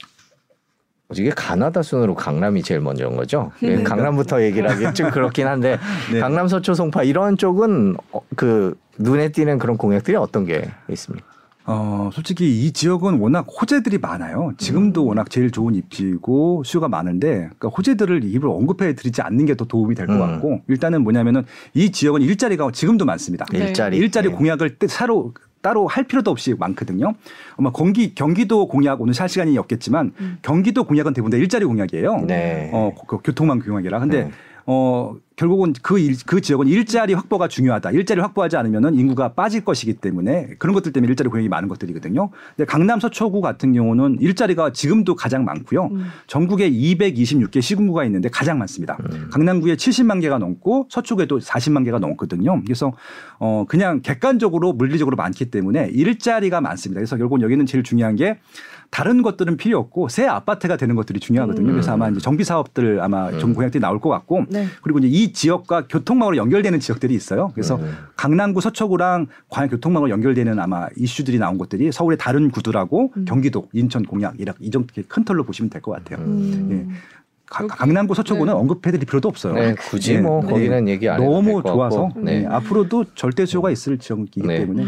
[1.15, 3.53] 이게 가나다 순으로 강남이 제일 먼저인 거죠.
[3.63, 3.83] 예, 네.
[3.85, 5.79] 강남부터 얘기를 하기 좀 그렇긴 한데
[6.13, 6.19] 네.
[6.19, 11.26] 강남, 서초, 송파 이런 쪽은 어, 그 눈에 띄는 그런 공약들이 어떤 게 있습니까?
[11.69, 14.53] 어, 솔직히 이 지역은 워낙 호재들이 많아요.
[14.57, 15.09] 지금도 음.
[15.09, 19.95] 워낙 제일 좋은 입지고 수요가 많은데 그러니까 호재들을 입을 언급해 드리지 않는 게 더 도움이
[19.95, 20.21] 될것 음.
[20.21, 23.47] 같고 일단은 뭐냐면은 이 지역은 일자리가 지금도 많습니다.
[23.53, 23.59] 네.
[23.59, 24.33] 일자리 일자리 예.
[24.33, 27.15] 공약을 떼- 따로 따로 할 필요도 없이 많거든요.
[27.57, 30.39] 아마 경기 경기도 공약 오늘 할 시간이 없겠지만 음.
[30.43, 32.25] 경기도 공약은 대부분 다 일자리 공약이에요.
[32.27, 32.71] 네.
[32.73, 33.99] 어, 그 교통망 공약이라.
[33.99, 34.31] 근데 네.
[34.67, 37.91] 어 결국은 그, 일, 그 지역은 일자리 확보가 중요하다.
[37.91, 42.31] 일자리 확보하지 않으면은 인구가 빠질 것이기 때문에 그런 것들 때문에 일자리 공약이 많은 것들이거든요.
[42.57, 45.91] 근데 강남 서초구 같은 경우는 일자리가 지금도 가장 많고요.
[45.93, 46.07] 음.
[46.27, 48.97] 전국에 226개 시군구가 있는데 가장 많습니다.
[49.13, 49.29] 음.
[49.31, 52.63] 강남구에 70만 개가 넘고 서초구에도 40만 개가 넘거든요.
[52.65, 52.95] 그래서
[53.39, 57.01] 어 그냥 객관적으로 물리적으로 많기 때문에 일자리가 많습니다.
[57.01, 58.39] 그래서 결국은 여기는 제일 중요한 게
[58.91, 61.69] 다른 것들은 필요 없고 새 아파트가 되는 것들이 중요하거든요.
[61.69, 61.73] 음.
[61.73, 63.55] 그래서 아마 이제 정비 사업들 아마 좀 음.
[63.55, 64.67] 공약들이 나올 것 같고 네.
[64.83, 67.51] 그리고 이제 이 지역과 교통망으로 연결되는 지역들이 있어요.
[67.55, 67.95] 그래서 음.
[68.17, 73.25] 강남구 서초구랑 과연 교통망으로 연결되는 아마 이슈들이 나온 것들이 서울의 다른 구두라고 음.
[73.27, 76.25] 경기도, 인천 공약 이렇게 이 정도 큰 털로 보시면 될 것 같아요.
[76.25, 76.91] 음.
[77.49, 78.59] 가- 강남구 서초구는 네.
[78.59, 79.55] 언급해드릴 필요도 없어요.
[79.55, 80.21] 네, 굳이 네.
[80.21, 80.51] 뭐 네.
[80.53, 82.21] 거기는 얘기 안 해도 너무 될것 좋아서 같고.
[82.21, 82.41] 네.
[82.41, 82.47] 네.
[82.47, 84.59] 앞으로도 절대 수요가 있을 지역이기 네.
[84.59, 84.85] 때문에.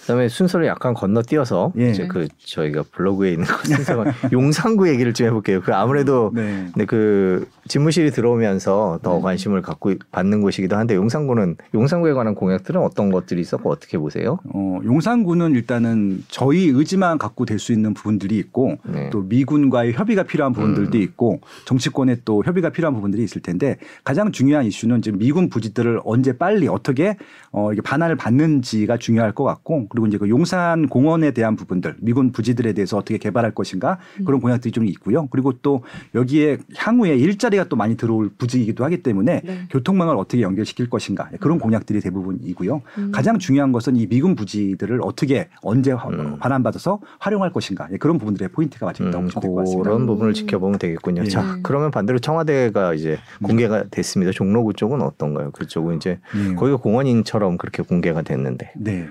[0.00, 1.90] 그다음에 순서를 약간 건너뛰어서 예.
[1.90, 5.62] 이제 그 저희가 블로그에 있는 그 순서가 용산구 얘기를 좀 해볼게요.
[5.62, 6.66] 그 아무래도 네.
[6.72, 9.22] 근데 그 집무실이 들어오면서 더 네.
[9.22, 14.38] 관심을 갖고 받는 곳이기도 한데 용산구는 용산구에 관한 공약들은 어떤 것들이 있었고 어떻게 보세요?
[14.52, 19.08] 어, 용산구는 일단은 저희 의지만 갖고 될 수 있는 부분들이 있고 네.
[19.10, 21.02] 또 미군과의 협의가 필요한 부분들도 음.
[21.02, 26.00] 있고 정치 권에 또 협의가 필요한 부분들이 있을 텐데 가장 중요한 이슈는 지금 미군 부지들을
[26.04, 27.16] 언제 빨리 어떻게
[27.52, 32.32] 어, 이게 반환을 받는지가 중요할 것 같고 그리고 이제 그 용산 공원에 대한 부분들 미군
[32.32, 35.26] 부지들에 대해서 어떻게 개발할 것인가 그런 공약들이 좀 있고요.
[35.28, 35.82] 그리고 또
[36.14, 39.58] 여기에 향후에 일자리가 또 많이 들어올 부지이기도 하기 때문에 네.
[39.70, 42.82] 교통망을 어떻게 연결시킬 것인가 그런 공약들이 대부분이고요.
[42.98, 43.12] 음.
[43.12, 46.36] 가장 중요한 것은 이 미군 부지들을 어떻게 언제 화- 음.
[46.40, 49.82] 반환받아서 활용할 것인가 예, 그런 부분들의 포인트가 맞있다고 음, 보시면 될것 같습니다.
[49.90, 50.06] 그런 음.
[50.06, 51.22] 부분을 지켜보면 되겠군요.
[51.24, 51.28] 예.
[51.28, 51.60] 자, 네.
[51.62, 54.32] 그러면 반대로 청와대가 이제 공개가 됐습니다.
[54.32, 55.50] 종로구 쪽은 어떤가요?
[55.52, 56.54] 그쪽은 이제 예.
[56.54, 58.72] 거기가 공원인처럼 그렇게 공개가 됐는데.
[58.76, 59.06] 네.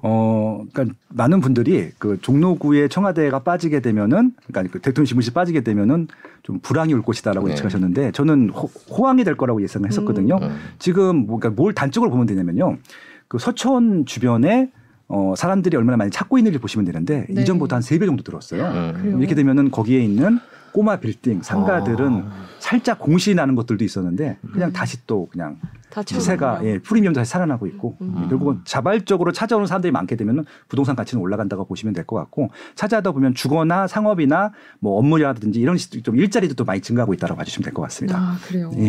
[0.00, 6.06] 어, 그러니까 많은 분들이 그 종로구에 청와대가 빠지게 되면은 그러니까 그 대통령 집무실 빠지게 되면은
[6.44, 7.52] 좀 불황이 올 것이다라고 네.
[7.52, 10.36] 예측하셨는데 저는 호, 호황이 될 거라고 예상을 했었거든요.
[10.40, 10.56] 음.
[10.78, 12.78] 지금 뭐, 그러니까 뭘 단적으로 보면 되냐면요.
[13.26, 14.70] 그 서천 주변에
[15.08, 17.42] 어, 사람들이 얼마나 많이 찾고 있는지 보시면 되는데 네.
[17.42, 18.66] 이전보다 한 세 배 정도 들었어요.
[18.66, 18.92] 음.
[19.00, 19.18] 그래요?
[19.18, 20.38] 이렇게 되면은 거기에 있는
[20.72, 22.32] 꼬마 빌딩 상가들은 아.
[22.58, 24.72] 살짝 공시 나는 것들도 있었는데 그냥 음.
[24.72, 25.58] 다시 또 그냥.
[26.06, 28.26] 시세가 예, 프리미엄도 다시 살아나고 있고 음.
[28.28, 33.34] 결국은 자발적으로 찾아오는 사람들이 많게 되면 부동산 가치는 올라간다고 보시면 될 것 같고 찾아다 보면
[33.34, 37.82] 주거나 상업이나 뭐 업무라든지 이런 시- 좀 일자리도 또 많이 증가하고 있다고 봐주시면 될 것
[37.82, 38.18] 같습니다.
[38.18, 38.70] 아 그래요.
[38.76, 38.86] 예.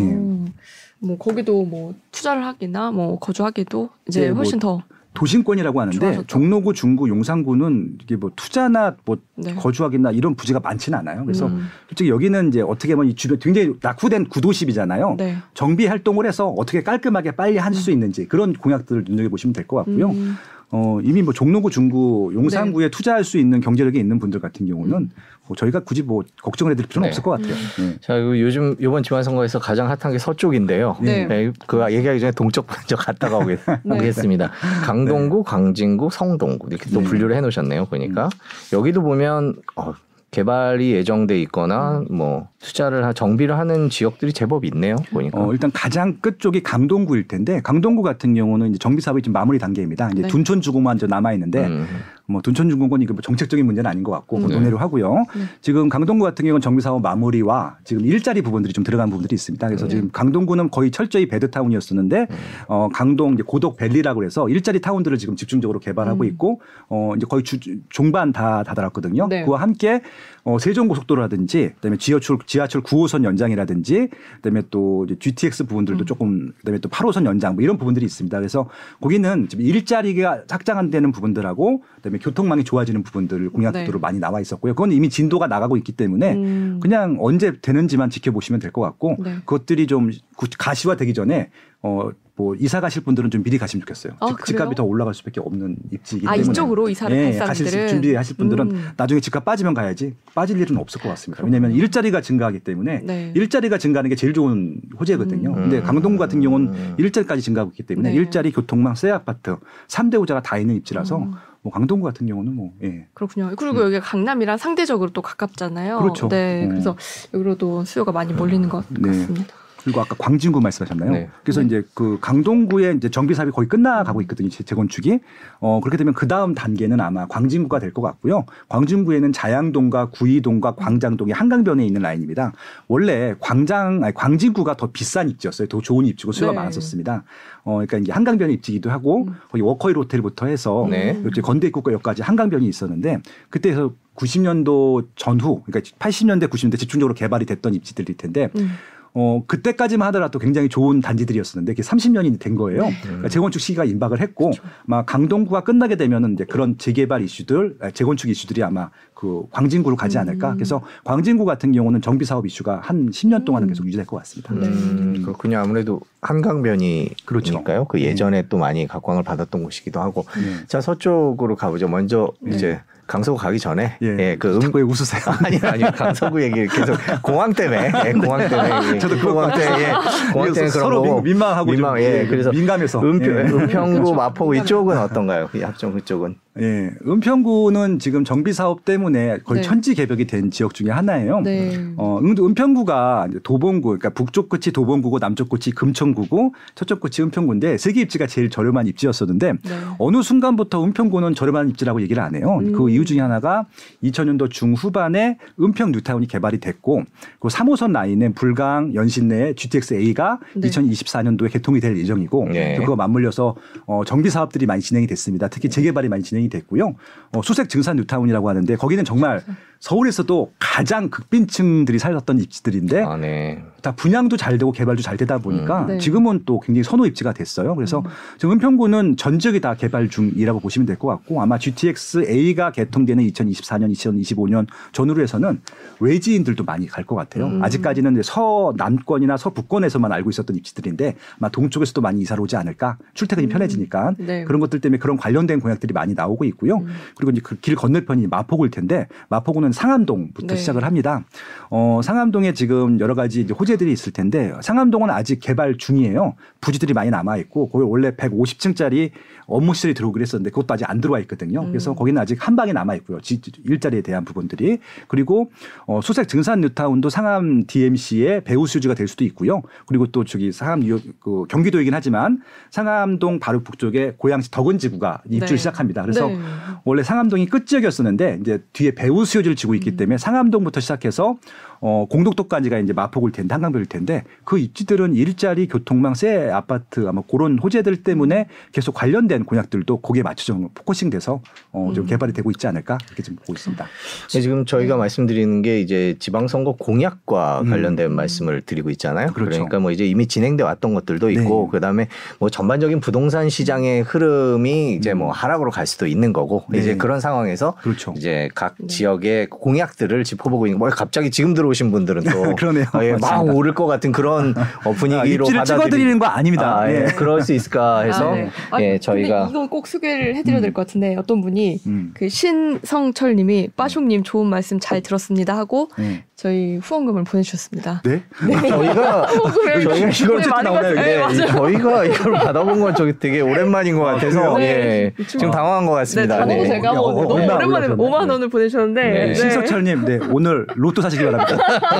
[0.99, 6.27] 뭐 거기도 뭐 투자를 하기나 뭐 거주하기도 이제 네, 뭐 훨씬 더 도심권이라고 하는데 좋아졌죠.
[6.27, 9.53] 종로구, 중구, 용산구는 이게 뭐 투자나 뭐 네.
[9.55, 11.25] 거주하기나 이런 부지가 많지는 않아요.
[11.25, 15.15] 그래서 음, 솔직히 여기는 이제 어떻게 보면 이 주변 굉장히 낙후된 구도심이잖아요.
[15.17, 15.37] 네.
[15.53, 19.77] 정비 활동을 해서 어떻게 깔끔하게 빨리 할 수 있는지 그런 공약들을 눈여겨 보시면 될 것
[19.77, 20.09] 같고요.
[20.09, 20.35] 음,
[20.71, 25.09] 어, 이미 뭐 종로구, 중구, 용산구에 투자할 수 있는 경제력이 있는 분들 같은 경우는
[25.47, 27.09] 뭐 저희가 굳이 뭐 걱정을 해드릴 필요는 네.
[27.09, 27.53] 없을 것 같아요.
[27.79, 27.97] 네.
[28.01, 30.97] 자, 이거 요즘 이번 지방선거에서 가장 핫한 게 서쪽인데요.
[31.01, 31.25] 네.
[31.25, 33.95] 네, 그 얘기하기 전에 동쪽 먼저 갔다가 오겠, 네.
[33.95, 34.51] 오겠습니다.
[34.83, 37.07] 강동구, 강진구, 성동구 이렇게 또 네.
[37.07, 37.85] 분류를 해놓으셨네요.
[37.85, 38.29] 보니까
[38.71, 39.93] 여기도 보면 어,
[40.31, 44.95] 개발이 예정돼 있거나 뭐 투자를 하, 정비를 하는 지역들이 제법 있네요.
[45.11, 45.39] 보니까.
[45.39, 49.57] 어, 일단 가장 끝 쪽이 강동구일 텐데 강동구 같은 경우는 이제 정비 사업이 지금 마무리
[49.57, 50.11] 단계입니다.
[50.11, 50.27] 이제 네.
[50.27, 51.87] 둔촌주공만 이제 남아 있는데 음.
[52.29, 54.47] 뭐 둔촌주공은 이거 뭐 정책적인 문제는 아닌 것 같고 음.
[54.47, 54.55] 네.
[54.55, 55.25] 논의를 하고요.
[55.35, 55.43] 네.
[55.61, 59.67] 지금 강동구 같은 경우는 정비 사업 마무리와 지금 일자리 부분들이 좀 들어간 부분들이 있습니다.
[59.67, 59.95] 그래서 네.
[59.95, 62.35] 지금 강동구는 거의 철저히 베드타운이었었는데 음.
[62.67, 66.29] 어, 강동 이제 고덕 밸리라고 해서 일자리 타운들을 지금 집중적으로 개발하고 음.
[66.29, 69.27] 있고 어, 이제 거의 주, 종반 다 다다랐거든요.
[69.27, 69.43] 네.
[69.43, 70.01] 그와 함께
[70.49, 76.05] 어, 세종고속도로라든지 그다음에 지하철 지하철 9호선 연장이라든지 그다음에 또 이제 GTX 부분들도 음.
[76.05, 78.35] 조금 그다음에 또 8호선 연장 뭐 이런 부분들이 있습니다.
[78.37, 78.67] 그래서
[78.99, 83.99] 거기는 지금 일자리가 확장되는 부분들하고 그다음에 교통망이 좋아지는 부분들 공약들로 네.
[83.99, 84.73] 많이 나와 있었고요.
[84.73, 89.35] 그건 이미 진도가 나가고 있기 때문에 음, 그냥 언제 되는지만 지켜보시면 될 것 같고 네.
[89.45, 91.49] 그것들이 좀 구- 가시화되기 전에
[91.81, 94.13] 어 뭐 이사 가실 분들은 좀 미리 가시면 좋겠어요.
[94.21, 94.73] 아, 집- 집값이 그래요?
[94.75, 98.71] 더 올라갈 수밖에 없는 입지이기 아 때문에 이쪽으로 이사를 예, 갈 가실 사람들은 준비하실 분들은
[98.71, 98.89] 음.
[98.95, 101.43] 나중에 집값 빠지면 가야지 빠질 일은 없을 것 같습니다.
[101.43, 101.73] 왜냐하면.
[101.73, 103.33] 일자리가 증가하기 때문에 네.
[103.35, 105.49] 일자리가 증가하는 게 제일 좋은 호재거든요.
[105.49, 105.53] 음.
[105.55, 106.95] 근데 강동구 같은 경우는 음.
[106.97, 108.15] 일자리까지 증가하고 있기 때문에 네.
[108.15, 109.57] 일자리, 교통망, 새 아파트
[109.89, 111.33] 3대 호재가 다 있는 입지라서 음.
[111.61, 113.05] 뭐 강동구 같은 경우는 뭐 예.
[113.13, 113.51] 그렇군요.
[113.57, 115.97] 그리고 여기가 강남이랑 상대적으로 또 가깝잖아요.
[115.97, 116.01] 음.
[116.03, 116.29] 그렇죠.
[116.29, 116.69] 네, 음.
[116.69, 116.95] 그래서
[117.33, 119.09] 여기로도 수요가 많이 몰리는 것 네.
[119.09, 119.53] 같습니다.
[119.83, 121.11] 그리고 아까 광진구 말씀하셨나요?
[121.11, 121.29] 네.
[121.43, 121.67] 그래서 네.
[121.67, 124.49] 이제 그 강동구의 이제 정비 사업이 거의 끝나가고 있거든요.
[124.49, 125.19] 재- 재건축이.
[125.59, 128.45] 어 그렇게 되면 그 다음 단계는 아마 광진구가 될 것 같고요.
[128.67, 132.53] 광진구에는 자양동과 구이동과 광장동이 한강변에 있는 라인입니다.
[132.87, 135.67] 원래 광장 아니 광진구가 더 비싼 입지였어요.
[135.67, 136.57] 더 좋은 입지고 수요가 네.
[136.59, 137.23] 많았었습니다.
[137.63, 139.33] 어 그러니까 이제 한강변 입지기도 하고 음.
[139.49, 141.21] 거기 워커힐 호텔부터 해서 네.
[141.31, 148.17] 이제 건대 입구역까지 한강변이 있었는데 그때서 90년도 전후 그러니까 80년대 90년대 집중적으로 개발이 됐던 입지들일
[148.17, 148.71] 텐데 음.
[149.13, 152.83] 어, 그때까지만 하더라도 굉장히 좋은 단지들이었었는데 그게 30년이 된 거예요.
[152.83, 152.93] 네.
[153.01, 154.51] 그러니까 재건축 시기가 임박을 했고
[154.87, 160.17] 아마 강동구가 끝나게 되면은 이제 그런 재개발 이슈들, 아, 재건축 이슈들이 아마 그 광진구로 가지
[160.17, 160.51] 않을까.
[160.51, 160.55] 음.
[160.55, 163.69] 그래서 광진구 같은 경우는 정비 사업 이슈가 한 10년 동안은 음.
[163.69, 164.53] 계속 유지될 것 같습니다.
[164.53, 164.67] 네.
[164.67, 165.57] 음, 그렇군요.
[165.57, 167.15] 아무래도 한강변이니까요.
[167.25, 167.63] 그렇죠.
[167.87, 170.25] 그 예전에 또 많이 각광을 받았던 곳이기도 하고.
[170.35, 170.65] 네.
[170.67, 171.87] 자 서쪽으로 가보죠.
[171.87, 172.55] 먼저 네.
[172.55, 174.15] 이제 강서구 가기 전에 예.
[174.19, 175.21] 예, 그 음, 자꾸 왜 웃으세요?
[175.43, 179.57] 아니 아니 강서구 얘기 계속 공항 때문에 예, 공항 때문에 예, 저도 그럴 공항 것
[179.57, 179.91] 때문에 예,
[180.31, 183.41] 공항 때문에 그런 서로 민, 망하고 민망 예 그래서 민감해서 은평, 예.
[183.41, 184.13] 은평구.
[184.13, 184.55] 마포구.
[184.57, 185.49] 이쪽은 어떤가요?
[185.55, 189.67] 이 합정 그쪽은 예, 은평구는 지금 정비 사업 때문에 거의 네.
[189.67, 191.41] 천지 개벽이 된 지역 중에 하나예요.
[191.41, 191.77] 네.
[191.97, 198.01] 어, 은- 은평구가 도봉구, 그러니까 북쪽 끝이 도봉구고 남쪽 끝이 금천구고 서쪽 끝이 은평구인데 세계
[198.01, 199.59] 입지가 제일 저렴한 입지였었는데 네.
[199.97, 202.59] 어느 순간부터 은평구는 저렴한 입지라고 얘기를 안 해요.
[202.61, 202.73] 음.
[202.73, 203.65] 그 이유 중에 하나가
[204.03, 207.03] 2000년도 중후반에 은평 뉴타운이 개발이 됐고
[207.39, 210.69] 그 3호선 라인에 불강 연신내에 GTX A가 네.
[210.69, 212.77] 2024년도에 개통이 될 예정이고 네.
[212.79, 215.47] 그거 맞물려서 어, 정비 사업들이 많이 진행이 됐습니다.
[215.47, 216.95] 특히 재개발이 많이 진행이 됐고요.
[217.33, 219.41] 어, 수색 증산 뉴타운이라고 하는데 거기는 정말
[219.79, 223.63] 서울에서도 가장 극빈층들이 살았던 입지들인데 아, 네.
[223.81, 225.87] 다 분양도 잘 되고 개발도 잘 되다 보니까 음.
[225.87, 225.97] 네.
[225.99, 227.75] 지금은 또 굉장히 선호 입지가 됐어요.
[227.75, 228.03] 그래서 음.
[228.37, 233.23] 지금 은평구는 전 지역이 다 개발 중이라고 보시면 될 것 같고 아마 GTX A가 개통되는
[233.27, 235.61] 2024년, 2025년 전후로 해서는
[236.01, 237.45] 외지인들도 많이 갈 것 같아요.
[237.45, 237.63] 음.
[237.63, 243.49] 아직까지는 서남권이나 서북권에서만 알고 있었던 입지들인데 아마 동쪽에서도 많이 이사를 오지 않을까 출퇴근이 음.
[243.49, 244.43] 편해지니까 네.
[244.43, 246.79] 그런 것들 때문에 그런 관련된 공약들이 많이 나오고 있고요.
[246.79, 246.87] 음.
[247.15, 250.55] 그리고 이제 그 길 건너편이 마포구일 텐데 마포구는 처음엔 상암동부터 네.
[250.55, 251.23] 시작을 합니다.
[251.69, 256.35] 어, 상암동에 지금 여러 가지 이제 호재들이 있을 텐데 상암동은 아직 개발 중이에요.
[256.61, 259.11] 부지들이 많이 남아 있고 거기 원래 150층짜리
[259.45, 261.61] 업무실이 들어오기로 했었는데 그것도 아직 안 들어와 있거든요.
[261.61, 261.67] 음.
[261.69, 263.19] 그래서 거기는 아직 한 방에 남아 있고요.
[263.21, 265.51] 지- 일자리에 대한 부분들이 그리고
[265.87, 269.61] 어, 수색 증산 뉴타운도 상암 DMC의 배후 수지가 될 수도 있고요.
[269.87, 275.47] 그리고 또 저기 상암 유- 그 경기도이긴 하지만 상암동 바로 북쪽에 고양시 덕은 지구가 입주를
[275.47, 275.57] 네.
[275.57, 276.01] 시작합니다.
[276.03, 276.37] 그래서 네.
[276.85, 279.75] 원래 상암동이 끝 지역이었었는데 이제 뒤에 배후 수요지를 지고 음.
[279.75, 281.35] 있기 때문에 상암동부터 시작해서
[281.81, 287.59] 어 공덕도까지가 이제 마포구일 텐데 한강변일 텐데 그 입지들은 일자리 교통망 새 아파트 아마 그런
[287.59, 292.07] 호재들 때문에 계속 관련된 공약들도 거기에 맞춰서 포커싱돼서 어 좀 음.
[292.07, 293.85] 개발이 되고 있지 않을까 이렇게 좀 보고 있습니다.
[294.31, 297.69] 네, 지금 저희가 말씀드리는 게 이제 지방선거 공약과 음.
[297.69, 299.31] 관련된 말씀을 드리고 있잖아요.
[299.33, 299.59] 그렇죠.
[299.59, 301.71] 러니까 뭐 이제 이미 진행돼 왔던 것들도 있고 네.
[301.71, 302.07] 그다음에
[302.39, 306.79] 뭐 전반적인 부동산 시장의 흐름이 이제 뭐 하락으로 갈 수도 있는 거고 네.
[306.79, 308.13] 이제 그런 상황에서 그렇죠.
[308.17, 308.87] 이제 각 네.
[308.87, 312.85] 지역의 공약들을 짚어보고 있는 뭐 갑자기 지금 들어 오신 분들은 또 그러네요.
[312.93, 313.43] 어, 예, 막.
[313.55, 314.53] 오를 것 같은 그런
[314.85, 316.79] 어, 아, 분위기로 입지를 받아들이- 찍어드리는 거 아닙니다.
[316.79, 317.01] 아, 예.
[317.01, 317.05] 예.
[317.15, 318.49] 그럴 수 있을까 해서 아, 네.
[318.71, 322.11] 아, 예, 저희가 이건 꼭 소개를 해드려야 될 것 같은데 어떤 분이 음.
[322.13, 326.23] 그 신성철님이 빠숑님 좋은 말씀 잘 들었습니다 하고 네.
[326.41, 328.01] 저희 후원금을 보내주셨습니다.
[328.05, 328.23] 네?
[328.69, 330.95] 저희가 후원금을 저희가 이걸 네, 어쨌든 나오나요?
[330.95, 331.47] 받- 네, 네.
[331.47, 334.57] 저희가 이걸 받아본 건 저기 되게 오랜만인 것 같아서 그래요?
[334.61, 335.25] 예, 네.
[335.27, 336.37] 지금 당황한 것 네, 같습니다.
[336.37, 337.97] 단어도 제가 뭐 어, 너무 오랜만에 올라셨나요?
[337.97, 339.33] 5만 원을 보내주셨는데 네, 네.
[339.33, 341.57] 신석철님, 네, 오늘 로또 사시기 바랍니다.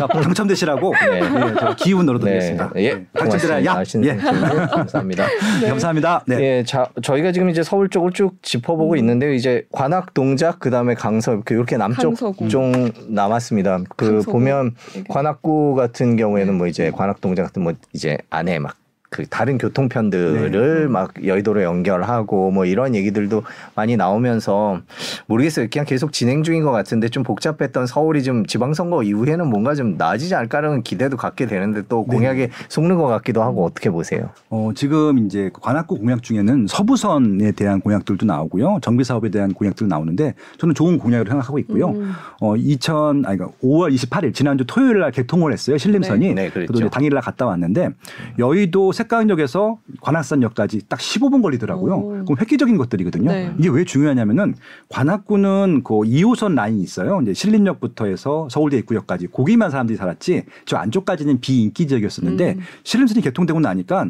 [0.08, 1.19] 당첨되시라고 네.
[1.19, 1.54] 네.
[1.75, 2.71] 기운 넣어드리겠습니다.
[2.75, 3.06] 네, 예, 네.
[3.17, 3.84] 당첨되라 야.
[4.04, 4.15] 예.
[4.15, 5.25] 감사합니다.
[5.60, 5.67] 네.
[5.67, 6.23] 감사합니다.
[6.28, 6.39] 네.
[6.60, 8.97] 예, 자, 저희가 지금 이제 서울 쪽을 쭉 짚어보고 음.
[8.99, 9.34] 있는데요.
[9.34, 12.15] 이제 관악 동작 그다음에 강서 이렇게 이렇게 남쪽.
[12.47, 13.80] 좀 남았습니다.
[13.97, 14.29] 그 강서구.
[14.32, 14.76] 보면
[15.10, 16.58] 관악구 같은 경우에는 네.
[16.58, 18.76] 뭐 이제 관악 동작 같은 뭐 이제 안에 막
[19.10, 20.88] 그 다른 교통편들을 네.
[20.88, 23.43] 막 여의도로 연결하고 뭐 이런 얘기들도
[23.76, 24.82] 많이 나오면서
[25.26, 25.67] 모르겠어요.
[25.72, 30.36] 그냥 계속 진행 중인 것 같은데 좀 복잡했던 서울이 좀 지방선거 이후에는 뭔가 좀 나아지지
[30.36, 32.15] 않을까라는 기대도 갖게 되는데 또 네.
[32.15, 34.30] 공약에 속는 것 같기도 하고 어떻게 보세요?
[34.50, 38.78] 어, 지금 이제 관악구 공약 중에는 서부선에 대한 공약들도 나오고요.
[38.82, 41.89] 정비 사업에 대한 공약들도 나오는데 저는 좋은 공약을 생각하고 있고요.
[41.89, 42.12] 음.
[42.41, 45.80] 어, 2000 아니 그러니까 5월 28일 지난주 토요일 날 개통을 했어요.
[45.80, 46.28] 신림선이.
[46.28, 46.74] 네, 네, 그랬죠.
[46.74, 47.89] 저도 이제 당일 날 갔다 왔는데
[48.38, 51.94] 여의도 색강역에서 관악산역까지 딱 15분 걸리더라고요.
[51.96, 52.10] 오.
[52.26, 53.32] 그럼 획기적인 것들이거든요.
[53.32, 53.54] 네.
[53.58, 54.56] 이게 왜 중요하냐면은
[54.90, 57.22] 관악구는 그 2호선 라인이 있어요.
[57.22, 62.60] 이제 신림역부터 해서 서울대 입구역까지 거기만 사람들이 살았지 저 안쪽까지는 비인기 지역이었었는데 음.
[62.84, 64.08] 신림선이 개통되고 나니까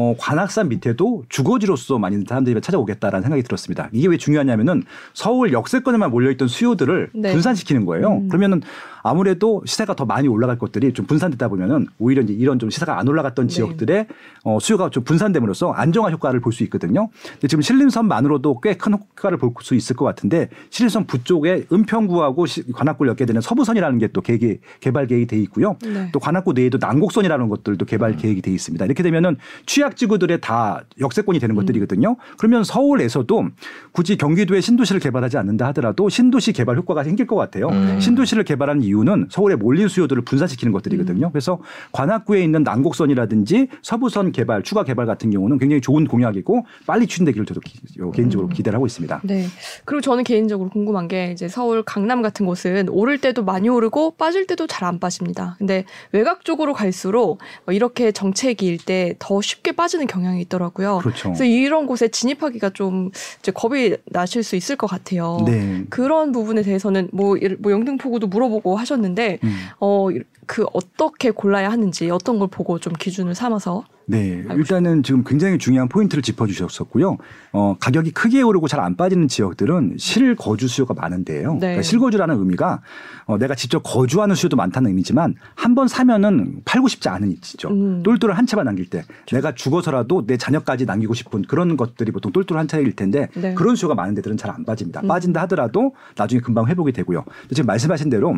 [0.00, 3.88] 어, 관악산 밑에도 주거지로서 많이 사람들이 찾아오겠다라는 생각이 들었습니다.
[3.90, 7.32] 이게 왜 중요하냐면은 서울 역세권에만 몰려있던 수요들을 네.
[7.32, 8.18] 분산시키는 거예요.
[8.18, 8.28] 음.
[8.28, 8.62] 그러면은
[9.02, 13.08] 아무래도 시세가 더 많이 올라갈 것들이 좀 분산되다 보면은 오히려 이제 이런 좀 시세가 안
[13.08, 13.54] 올라갔던 네.
[13.54, 14.06] 지역들의
[14.44, 17.08] 어, 수요가 좀 분산됨으로써 안정화 효과를 볼 수 있거든요.
[17.32, 22.70] 근데 지금 신림선만으로도 꽤 큰 효과를 볼 수 있을 것 같은데 신림선 부쪽에 은평구하고 시-
[22.70, 25.76] 관악구를 엮게 되는 서부선이라는 게 또 계획이 개발 계획이 돼 있고요.
[25.82, 26.08] 네.
[26.12, 28.84] 또 관악구 내에도 난곡선이라는 것들도 개발 계획이 돼 있습니다.
[28.84, 32.16] 이렇게 되면은 취약 지구들의 다 역세권이 되는 것들이거든요.
[32.38, 33.48] 그러면 서울에서도
[33.92, 37.68] 굳이 경기도에 신도시를 개발하지 않는다 하더라도 신도시 개발 효과가 생길 것 같아요.
[37.68, 38.00] 음.
[38.00, 41.30] 신도시를 개발하는 이유는 서울의 몰린 수요들을 분산시키는 것들이거든요.
[41.30, 41.60] 그래서
[41.92, 47.60] 관악구에 있는 난곡선이라든지 서부선 개발, 추가 개발 같은 경우는 굉장히 좋은 공약이고 빨리 추진되기를 저도
[47.60, 49.20] 기- 어, 개인적으로 기대를 하고 있습니다.
[49.24, 49.46] 네.
[49.84, 54.46] 그리고 저는 개인적으로 궁금한 게 이제 서울 강남 같은 곳은 오를 때도 많이 오르고 빠질
[54.46, 55.56] 때도 잘 안 빠집니다.
[55.58, 60.98] 근데 외곽 쪽으로 갈수록 뭐 이렇게 정체기일 때 더 쉽게 빠지는 경향이 있더라고요.
[60.98, 61.28] 그렇죠.
[61.28, 65.42] 그래서 이런 곳에 진입하기가 좀 이제 겁이 나실 수 있을 것 같아요.
[65.46, 65.84] 네.
[65.90, 69.56] 그런 부분에 대해서는 뭐, 뭐 영등포구도 물어보고 하셨는데 음.
[69.78, 75.86] 어그 어떻게 골라야 하는지 어떤 걸 보고 좀 기준을 삼아서 네, 일단은 지금 굉장히 중요한
[75.86, 77.18] 포인트를 짚어주셨었고요.
[77.52, 81.54] 어, 가격이 크게 오르고 잘 안 빠지는 지역들은 실거주 수요가 많은데요.
[81.54, 81.58] 네.
[81.58, 82.80] 그러니까 실거주라는 의미가
[83.26, 87.68] 어, 내가 직접 거주하는 수요도 많다는 의미지만 한 번 사면은 팔고 싶지 않은 입지죠.
[87.68, 88.02] 음.
[88.02, 92.66] 똘똘한 한 채만 남길 때 내가 죽어서라도 내 자녀까지 남기고 싶은 그런 것들이 보통 똘똘한
[92.68, 93.52] 차일 텐데 네.
[93.54, 95.02] 그런 수요가 많은 데들은 잘 안 빠집니다.
[95.02, 95.08] 음.
[95.08, 97.24] 빠진다 하더라도 나중에 금방 회복이 되고요.
[97.50, 98.36] 지금 말씀하신 대로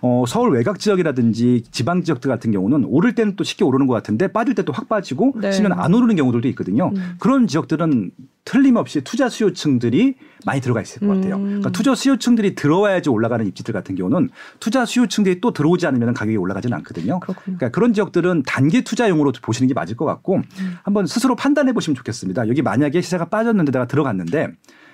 [0.00, 4.28] 어, 서울 외곽 지역이라든지 지방 지역들 같은 경우는 오를 때는 또 쉽게 오르는 것 같은데
[4.28, 5.52] 빠질 때 또 확 빠지 고 네.
[5.52, 6.90] 심지어는 안 오르는 경우들도 있거든요.
[6.94, 7.16] 음.
[7.18, 8.12] 그런 지역들은
[8.44, 11.36] 틀림없이 투자 수요층들이 많이 들어가 있을 것 같아요.
[11.36, 11.44] 음.
[11.44, 16.76] 그러니까 투자 수요층들이 들어와야지 올라가는 입지들 같은 경우는 투자 수요층들이 또 들어오지 않으면 가격이 올라가지는
[16.78, 17.20] 않거든요.
[17.20, 17.58] 그렇군요.
[17.58, 20.74] 그러니까 그런 지역들은 단기 투자용으로 보시는 게 맞을 것 같고 음.
[20.82, 22.48] 한번 스스로 판단해 보시면 좋겠습니다.
[22.48, 24.48] 여기 만약에 시세가 빠졌는데 내가 들어갔는데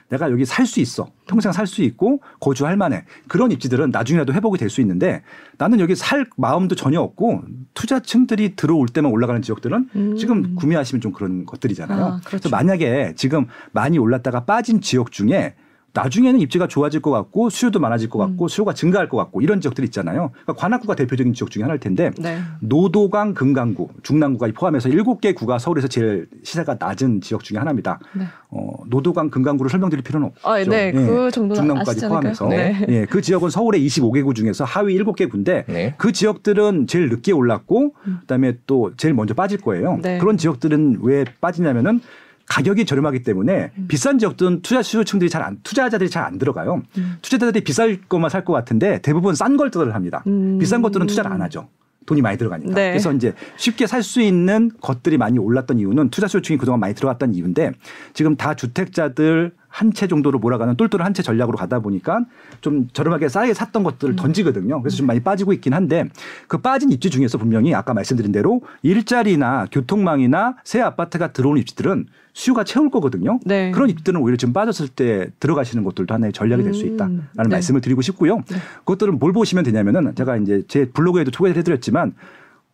[0.09, 1.09] 내가 여기 살 수 있어.
[1.27, 3.05] 평생 살 수 있고 거주할 만해.
[3.29, 5.23] 그런 입지들은 나중에라도 회복이 될 수 있는데
[5.59, 7.43] 나는 여기 살 마음도 전혀 없고
[7.75, 10.17] 투자층들이 들어올 때만 올라가는 지역들은 음.
[10.17, 12.05] 지금 구매하시면 좀 그런 것들이잖아요.
[12.05, 12.25] 아, 그렇죠.
[12.29, 15.55] 그래서 만약에 지금 많이 올랐다가 빠진 지역 중에
[15.97, 19.87] 나중에는 입지가 좋아질 것 같고 수요도 많아질 것 같고 수요가 증가할 것 같고 이런 지역들이
[19.87, 20.31] 있잖아요.
[20.33, 22.39] 그러니까 관악구가 대표적인 지역 중에 하나일 텐데 네.
[22.61, 27.99] 노도강, 금강구, 중랑구가 포함해서 일곱 개 구가 서울에서 제일 시세가 낮은 지역 중에 하나입니다.
[28.15, 28.25] 네.
[28.51, 30.49] 어, 노도강, 금강구를 설명드릴 필요는 없죠.
[30.49, 30.93] 아, 네.
[30.93, 32.09] 그 정도는 중랑구까지?
[32.09, 32.49] 포함해서.
[32.49, 32.85] 네.
[32.89, 35.95] 예, 그 지역은 서울의 25개 구 중에서 하위 7개 구인데 네.
[35.97, 39.95] 그 지역들은 제일 늦게 올랐고 그다음에 또 제일 먼저 빠질 거예요.
[39.95, 40.03] 음.
[40.03, 40.19] 네.
[40.19, 42.01] 그런 지역들은 왜 빠지냐면은
[42.47, 43.85] 가격이 저렴하기 때문에 음.
[43.89, 46.83] 비싼 지역들은 투자 수요층들이 잘 안, 투자자들이 잘 안 들어가요.
[46.99, 47.17] 음.
[47.23, 50.23] 투자자들이 비쌀 것만 살 것 같은데 대부분 싼 것들을 합니다.
[50.27, 50.59] 음.
[50.59, 51.69] 비싼 것들은 투자를 안 하죠.
[52.07, 52.73] 돈이 많이 들어가니까.
[52.73, 52.91] 네.
[52.91, 57.35] 그래서 이제 쉽게 살 수 있는 것들이 많이 올랐던 이유는 투자 수요층이 그동안 많이 들어갔던
[57.35, 57.73] 이유인데
[58.15, 62.21] 지금 다 주택자들 한 채 정도로 몰아가는 똘똘한 한채 전략으로 가다 보니까
[62.61, 64.17] 좀 저렴하게 싸게 샀던 것들을 음.
[64.17, 64.81] 던지거든요.
[64.81, 66.05] 그래서 좀 많이 빠지고 있긴 한데
[66.47, 72.07] 그 빠진 입지 중에서 분명히 아까 말씀드린 대로 일자리나 교통망이나 새 아파트가 들어오는 입지들은
[72.37, 73.41] 수요가 채울 거거든요.
[73.47, 73.71] 네.
[73.71, 76.93] 그런 입지들은 오히려 지금 빠졌을 때 들어가시는 것들도 하나의 전략이 될수 음.
[76.93, 77.49] 있다라는 네.
[77.49, 78.43] 말씀을 드리고 싶고요.
[78.81, 82.13] 그것들은 뭘 보시면 되냐면은 제가 이제 제 블로그에도 소개를 해드렸지만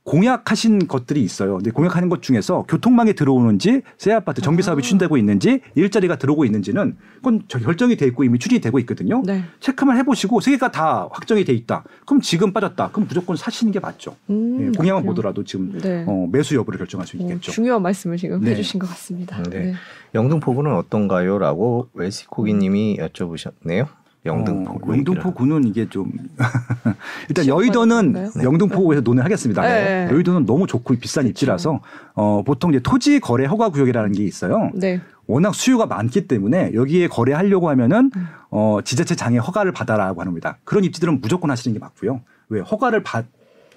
[0.05, 1.57] 공약하신 것들이 있어요.
[1.57, 6.97] 근데 공약하는 것 중에서 교통망이 들어오는지 새 아파트 정비 사업이 추진되고 있는지 일자리가 들어오고 있는지는
[7.17, 9.23] 그건 저 결정이 돼 있고 이미 추진이 되고 있거든요.
[9.25, 9.45] 네.
[9.61, 11.85] 체크만 해보시고 세 개가 다 확정이 돼 있다.
[12.05, 12.91] 그럼 지금 빠졌다.
[12.91, 14.17] 그럼 무조건 사시는 게 맞죠.
[14.29, 15.05] 음, 예, 공약만.
[15.07, 16.05] 보더라도 지금 네.
[16.07, 17.53] 어, 매수 여부를 결정할 수 어, 있겠죠.
[17.53, 18.51] 중요한 말씀을 지금 네.
[18.53, 19.41] 해주신 것 같습니다.
[19.45, 19.75] 네.
[20.15, 23.87] 영등포구는 어떤가요?라고 웰시코기님이 여쭤보셨네요.
[24.25, 24.93] 영등포구.
[24.93, 26.13] 어, 영등포 구는 이게 좀
[27.29, 28.31] 일단 여의도는 건가요?
[28.43, 29.63] 영등포구에서 논의하겠습니다.
[29.63, 30.09] 네.
[30.11, 31.31] 여의도는 너무 좋고 비싼 그렇죠.
[31.31, 31.81] 입지라서
[32.15, 34.71] 어, 보통 이제 토지 거래 허가 구역이라는 게 있어요.
[34.75, 35.01] 네.
[35.27, 38.29] 워낙 수요가 많기 때문에 여기에 거래하려고 하면은 음.
[38.51, 40.59] 어, 지자체 장애 허가를 받아라고 합니다.
[40.65, 42.21] 그런 입지들은 무조건 하시는 게 맞고요.
[42.49, 43.25] 왜 허가를 받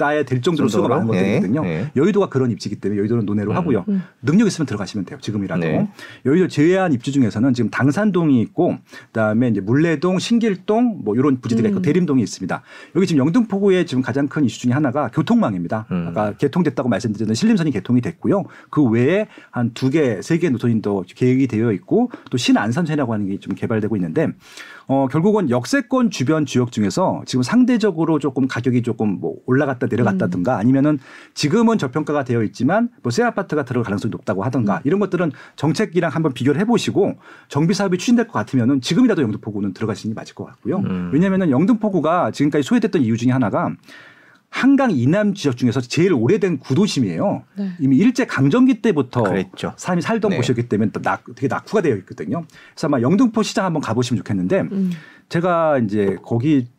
[0.04, 1.18] 아야 될 정도로 수요가 많은 정도로?
[1.20, 1.62] 것들이거든요.
[1.64, 1.92] 네, 네.
[1.96, 3.56] 여의도가 그런 입지이기 때문에 여의도는 논외로 음.
[3.58, 3.86] 하고요.
[3.88, 4.04] 음.
[4.22, 5.18] 능력 있으면 들어가시면 돼요.
[5.22, 5.62] 지금이라도.
[5.62, 5.88] 네.
[6.26, 8.78] 여의도 제외한 입지 중에서는 지금 당산동이 있고
[9.08, 11.82] 그다음에 이제 물레동, 신길동 뭐 이런 부지들이 있고 음.
[11.82, 12.62] 대림동이 있습니다.
[12.96, 15.86] 여기 지금 영등포구의 지금 가장 큰 이슈 중에 하나가 교통망입니다.
[15.92, 16.08] 음.
[16.10, 18.44] 아까 개통됐다고 말씀드렸던 신림선이 개통이 됐고요.
[18.70, 23.28] 그 외에 한 두 개, 세 개 노선이 더 계획이 되어 있고 또 신안산선이라고 하는
[23.28, 24.30] 게 좀 개발되고 있는데
[24.88, 31.00] 어, 결국은 역세권 주변 지역 중에서 지금 상대적으로 조금 가격이 조금 뭐 올라갔다 내려갔다든가 아니면은
[31.34, 36.34] 지금은 저평가가 되어 있지만 뭐 새 아파트가 들어갈 가능성이 높다고 하던가 이런 것들은 정책이랑 한번
[36.34, 37.16] 비교를 해보시고
[37.48, 40.80] 정비 사업이 추진될 것 같으면은 지금이라도 영등포구는 들어가시는 게 맞을 것 같고요.
[40.80, 41.12] 음.
[41.14, 43.72] 왜냐하면은 영등포구가 지금까지 소외됐던 이유 중에 하나가
[44.56, 47.44] 한강 이남 지역 중에서 제일 오래된 구도심이에요.
[47.58, 47.72] 네.
[47.78, 49.74] 이미 일제 강점기 때부터 그랬죠.
[49.76, 50.38] 사람이 살던 네.
[50.38, 52.46] 곳이었기 때문에 또 낙, 되게 낙후가 되어 있거든요.
[52.74, 54.92] 그래서 아마 영등포 시장 한번 가보시면 좋겠는데 음.
[55.28, 56.70] 제가 이제 거기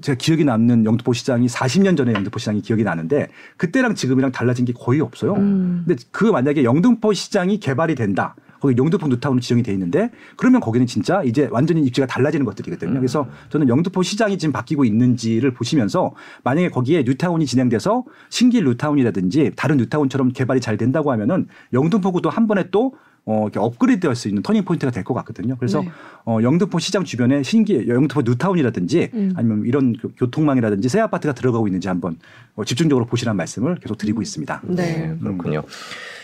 [0.00, 4.72] 제가 기억이 남는 영등포 시장이 40년 전에 영등포 시장이 기억이 나는데 그때랑 지금이랑 달라진 게
[4.72, 5.34] 거의 없어요.
[5.34, 5.84] 음.
[5.86, 8.34] 근데 그 만약에 영등포 시장이 개발이 된다.
[8.60, 12.92] 거기 영등포 뉴타운으로 지정이 돼 있는데 그러면 거기는 진짜 이제 완전히 입지가 달라지는 것들이거든요.
[12.92, 12.96] 음.
[13.00, 16.14] 그래서 저는 영등포 시장이 지금 바뀌고 있는지를 보시면서
[16.44, 22.68] 만약에 거기에 뉴타운이 진행돼서 신길 뉴타운이라든지 다른 뉴타운처럼 개발이 잘 된다고 하면은 영등포구도 한 번에
[22.70, 22.94] 또
[23.28, 25.56] 어, 이렇게 업그레이드 될수 있는 turning point가 될 것 같거든요.
[25.58, 25.88] 그래서 네.
[26.26, 29.32] 어, 영등포 시장 주변에 신기 영등포 뉴타운이라든지 음.
[29.34, 32.18] 아니면 이런 교- 교통망이라든지 새 아파트가 들어가고 있는지 한번
[32.54, 34.62] 어, 집중적으로 보시라는 말씀을 계속 드리고 있습니다.
[34.68, 34.74] 네.
[35.08, 35.64] 네, 그렇군요.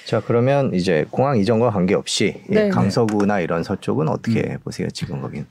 [0.04, 2.68] 자, 그러면 이제 공항 이전과 관계없이 예, 네.
[2.68, 5.46] 강서구나 이런 서쪽은 어떻게 보세요, 지금 거긴?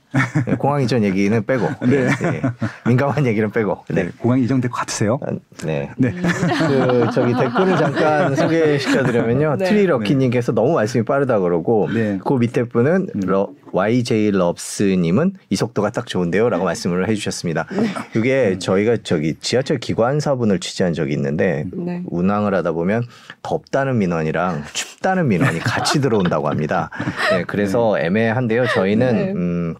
[0.48, 1.68] 예, 공항 이전 얘기는 빼고.
[1.86, 2.08] 네.
[2.22, 2.42] 예,
[2.86, 3.84] 민감한 얘기는 빼고.
[3.90, 4.04] 네.
[4.04, 4.10] 네.
[4.18, 5.18] 공항이 이전될 것 같으세요?
[5.26, 5.32] 아,
[5.64, 5.90] 네.
[5.96, 6.12] 네.
[6.12, 9.56] 그 저기 댓글을 잠깐 소개시켜드리면요.
[9.56, 9.64] 네.
[9.64, 12.18] 트리럭키님께서 너무 말씀이 빠르다 그러고 네.
[12.24, 13.20] 그 밑에 분은 음.
[13.22, 17.66] 러, YJ 럽스님은 이 속도가 딱 좋은데요라고 말씀을 해주셨습니다.
[17.70, 17.86] 네.
[18.16, 22.02] 이게 저희가 저기 지하철 기관사분을 취재한 적이 있는데 네.
[22.06, 23.04] 운항을 하다 보면
[23.42, 26.90] 덥다는 민원이랑 춥다는 민원이 같이 들어온다고 합니다.
[27.30, 28.66] 네, 그래서 애매한데요.
[28.68, 29.32] 저희는 네.
[29.32, 29.74] 음,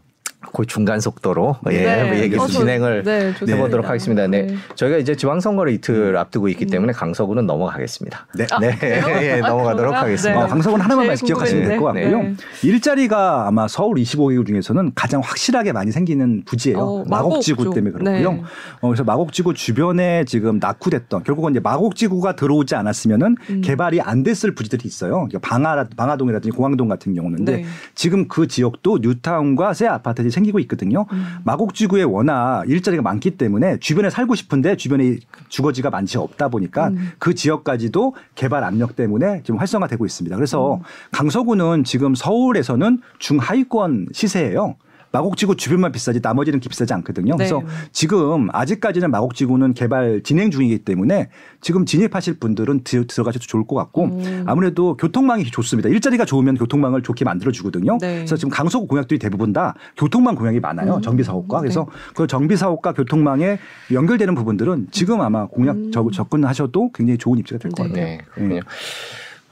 [0.53, 2.21] 그 중간 속도로 예, 네.
[2.23, 3.33] 얘기 어, 저- 진행을 네.
[3.49, 4.27] 해보도록 하겠습니다.
[4.27, 4.43] 네.
[4.43, 4.55] 네.
[4.75, 8.27] 저희가 이제 지방선거를 이틀 앞두고 있기 때문에 강서구는 넘어가겠습니다.
[8.37, 8.47] 네.
[8.51, 9.05] 아, 네, 그래요?
[9.23, 9.95] 예, 아, 넘어가도록?
[9.95, 10.39] 하겠습니다.
[10.41, 10.45] 네.
[10.45, 11.85] 어, 강서구는 하나만 제일 기억하시면 될 것.
[11.87, 12.23] 같고요.
[12.23, 12.35] 네.
[12.63, 16.79] 일자리가 아마 서울 25개 중에서는 가장 확실하게 많이 생기는 부지예요.
[16.79, 17.99] 어, 마곡지구 마곡 때문에 쪽.
[17.99, 18.33] 그렇고요.
[18.33, 18.43] 네.
[18.81, 23.61] 어, 그래서 마곡지구 주변에 지금 낙후됐던 결국은 이제 마곡지구가 들어오지 않았으면은 음.
[23.63, 25.29] 개발이 안 됐을 부지들이 있어요.
[25.29, 27.65] 그러니까 방아 방아동이라든지 공항동 같은 경우는 근데 네.
[27.95, 31.07] 지금 그 지역도 뉴타운과 새 아파트들이 생기고 있거든요.
[31.13, 31.37] 음.
[31.45, 35.19] 마곡지구에 워낙 일자리가 많기 때문에 주변에 살고 싶은데 주변에
[35.49, 37.13] 주거지가 많지 없다 보니까 음.
[37.19, 40.35] 그 지역까지도 개발 압력 때문에 지금 활성화되고 있습니다.
[40.37, 40.81] 그래서 음.
[41.13, 44.77] 강서구는 지금 서울에서는 중하위권 시세예요.
[45.13, 47.37] 마곡지구 주변만 비싸지 나머지는 비싸지 않거든요.
[47.37, 47.67] 그래서 네.
[47.93, 51.29] 지금 아직까지는 마곡지구는 개발 진행 중이기 때문에
[51.61, 54.45] 지금 진입하실 분들은 들- 들어가셔도 좋을 것 같고 음.
[54.47, 55.89] 아무래도 교통망이 좋습니다.
[55.91, 57.99] 일자리가 좋으면 교통망을 좋게 만들어 주거든요.
[58.01, 58.17] 네.
[58.17, 60.97] 그래서 지금 강서구 공약들이 대부분 다 교통망 공약이 많아요.
[60.97, 61.03] 음.
[61.03, 61.63] 정비 사업과 네.
[61.63, 63.59] 그래서 그 정비 사업과 교통망에
[63.93, 65.93] 연결되는 부분들은 지금 아마 공약 음.
[65.93, 67.89] 접- 접근하셔도 굉장히 좋은 입지가 될것 네.
[67.93, 68.05] 같아요.
[68.07, 68.61] 네, 그렇군요.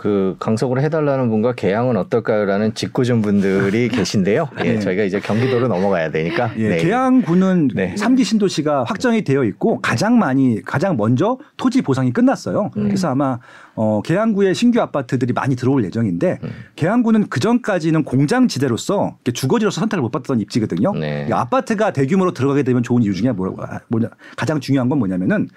[0.01, 4.49] 그 강석으로 해달라는 분과 개항은 어떨까요라는 직구준 분들이 계신데요.
[4.61, 4.79] 예, 네.
[4.79, 6.53] 저희가 이제 경기도로 넘어가야 되니까.
[6.57, 6.77] 예, 네.
[6.79, 7.95] 계양구는 네.
[7.99, 12.71] 삼 3기 신도시가 확정이 되어 있고 가장 많이 가장 먼저 토지 보상이 끝났어요.
[12.79, 12.85] 음.
[12.85, 13.41] 그래서 아마
[13.75, 16.49] 어 계양구에 신규 아파트들이 많이 들어올 예정인데 음.
[16.77, 20.95] 계양구는 그 전까지는 공장 지대로서 주거지로서 선택을 못 받던 입지거든요.
[20.95, 21.27] 네.
[21.29, 23.55] 이 아파트가 대규모로 들어가게 되면 좋은 이유 중에 뭐-
[23.89, 25.51] 뭐냐 가장 중요한 건 뭐냐면은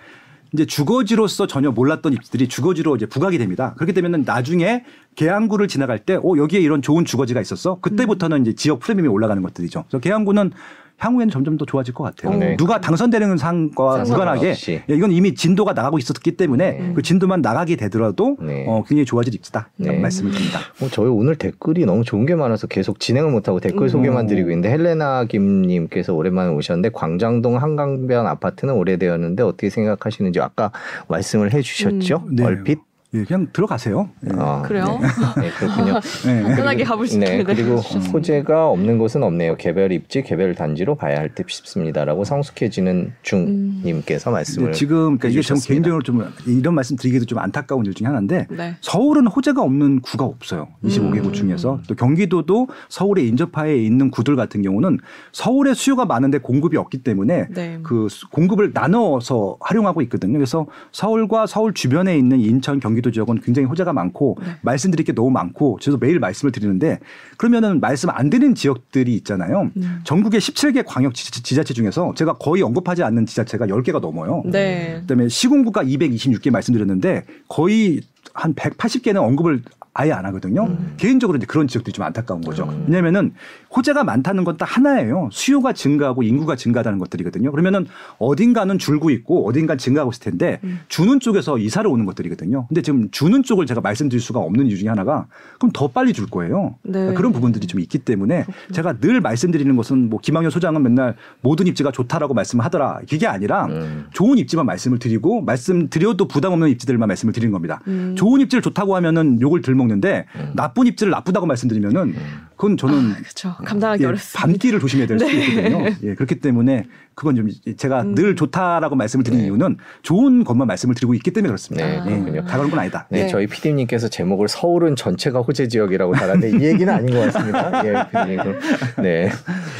[0.53, 3.73] 이제 주거지로서 전혀 몰랐던 입지들이 주거지로 이제 부각이 됩니다.
[3.75, 4.85] 그렇게 되면은 나중에
[5.15, 7.79] 계양구를 지나갈 때, 어 여기에 이런 좋은 주거지가 있었어.
[7.81, 9.85] 그때부터는 이제 지역 프리미엄이 올라가는 것들이죠.
[9.87, 10.51] 그래서 계양구는
[10.97, 12.37] 향후에는 점점 더 좋아질 것 같아요.
[12.37, 12.55] 네.
[12.57, 14.53] 누가 당선되는 상과 무관하게.
[14.69, 16.93] 예, 이건 이미 진도가 나가고 있었기 때문에 네.
[16.93, 18.65] 그 진도만 나가게 되더라도 네.
[18.67, 19.69] 어, 굉장히 좋아질 입지다.
[19.79, 19.99] 라고 네.
[19.99, 20.59] 말씀을 드립니다.
[20.81, 23.87] 어, 저희 오늘 댓글이 너무 좋은 게 많아서 계속 진행을 못하고 댓글 음.
[23.89, 30.71] 소개만 드리고 있는데 헬레나 김님께서 오랜만에 오셨는데 광장동 한강변 아파트는 오래되었는데 어떻게 생각하시는지 아까
[31.07, 32.27] 말씀을 해주셨죠?
[32.31, 32.43] 네.
[32.43, 32.79] 얼핏.
[33.15, 34.09] 예, 그냥 들어가세요.
[34.25, 34.29] 예.
[34.39, 34.99] 아, 그래요?
[35.39, 35.99] 네, 그렇군요.
[36.25, 36.55] 네.
[36.55, 37.75] 편하게 가볼 수 네, 있게 그리고.
[37.75, 39.55] 호재가 없는 곳은 없네요.
[39.57, 45.41] 개별 입지, 개별 단지로 봐야 할 듯 싶습니다라고 성숙해지는 중님께서 말씀을 근데 지금 그러니까 이게
[45.41, 45.67] 좀 해주셨습니다.
[45.73, 48.75] 개인적으로 좀 이런 말씀 드리기도 좀 안타까운 일 중에 하나인데 네.
[48.81, 50.69] 서울은 호재가 없는 구가 없어요.
[50.83, 51.33] 25개 구 음.
[51.33, 54.97] 중에서 또 경기도도 서울에 인접하에 있는 구들 같은 경우는
[55.31, 57.79] 서울에 수요가 많은데 공급이 없기 때문에 네.
[57.83, 60.33] 그 수- 공급을 나눠서 활용하고 있거든요.
[60.33, 64.47] 그래서 서울과 서울 주변에 있는 인천, 경기 도 지역은 굉장히 호재가 많고 네.
[64.63, 66.99] 말씀드릴 게 너무 많고 저도 매일 말씀을 드리는데
[67.37, 69.69] 그러면은 말씀 안 드리는 지역들이 있잖아요.
[69.77, 69.99] 음.
[70.05, 74.41] 전국의 17개 광역 지- 지자체 중에서 제가 거의 언급하지 않는 지자체가 10개가 넘어요.
[74.45, 74.97] 네.
[75.01, 78.01] 그다음에 시군구가 226개 말씀드렸는데 거의
[78.33, 79.61] 한 180개는 언급을
[79.95, 80.63] 아예 안 하거든요.
[80.65, 80.93] 음.
[80.97, 82.63] 개인적으로 이제 그런 지역들이 좀 안타까운 거죠.
[82.63, 82.85] 음.
[82.87, 83.33] 왜냐면은
[83.75, 85.29] 호재가 많다는 건 딱 하나예요.
[85.31, 87.51] 수요가 증가하고 인구가 증가하다는 것들이거든요.
[87.51, 87.87] 그러면은
[88.19, 90.79] 어딘가는 줄고 있고 어딘가 증가하고 있을 텐데 음.
[90.87, 92.67] 주는 쪽에서 이사를 오는 것들이거든요.
[92.67, 95.25] 근데 지금 주는 쪽을 제가 말씀드릴 수가 없는 이유 중에 하나가
[95.57, 96.75] 그럼 더 빨리 줄 거예요.
[96.83, 97.13] 네.
[97.13, 101.91] 그런 부분들이 좀 있기 때문에 제가 늘 말씀드리는 것은 뭐 김학현 소장은 맨날 모든 입지가
[101.91, 102.99] 좋다라고 말씀을 하더라.
[103.09, 104.05] 그게 아니라 음.
[104.13, 107.81] 좋은 입지만 말씀을 드리고 말씀드려도 부담 없는 입지들만 말씀을 드리는 겁니다.
[107.87, 108.15] 음.
[108.15, 110.51] 좋은 입지를 좋다고 하면은 욕을 들 먹는데 음.
[110.55, 112.13] 나쁜 입지를 나쁘다고 말씀드리면은
[112.55, 113.55] 그건 저는 그렇죠.
[113.63, 114.39] 감당하기 예, 어렵습니다.
[114.39, 115.85] 밤길을 조심해야 될 수도 있거든요.
[116.03, 116.85] 예, 그렇기 때문에
[117.15, 118.15] 그건 좀 제가 음.
[118.15, 119.47] 늘 좋다라고 말씀을 드리는 네.
[119.47, 121.85] 이유는 좋은 것만 말씀을 드리고 있기 때문에 그렇습니다.
[121.85, 122.45] 네, 그렇군요.
[122.45, 123.07] 다 그런 건 아니다.
[123.09, 123.27] 네, 네.
[123.27, 127.85] 저희 PD님께서 제목을 서울은 전체가 호재 지역이라고 달았는데 이 얘기는 아닌 것 같습니다.
[127.85, 128.55] 예, PD님.
[129.01, 129.29] 네.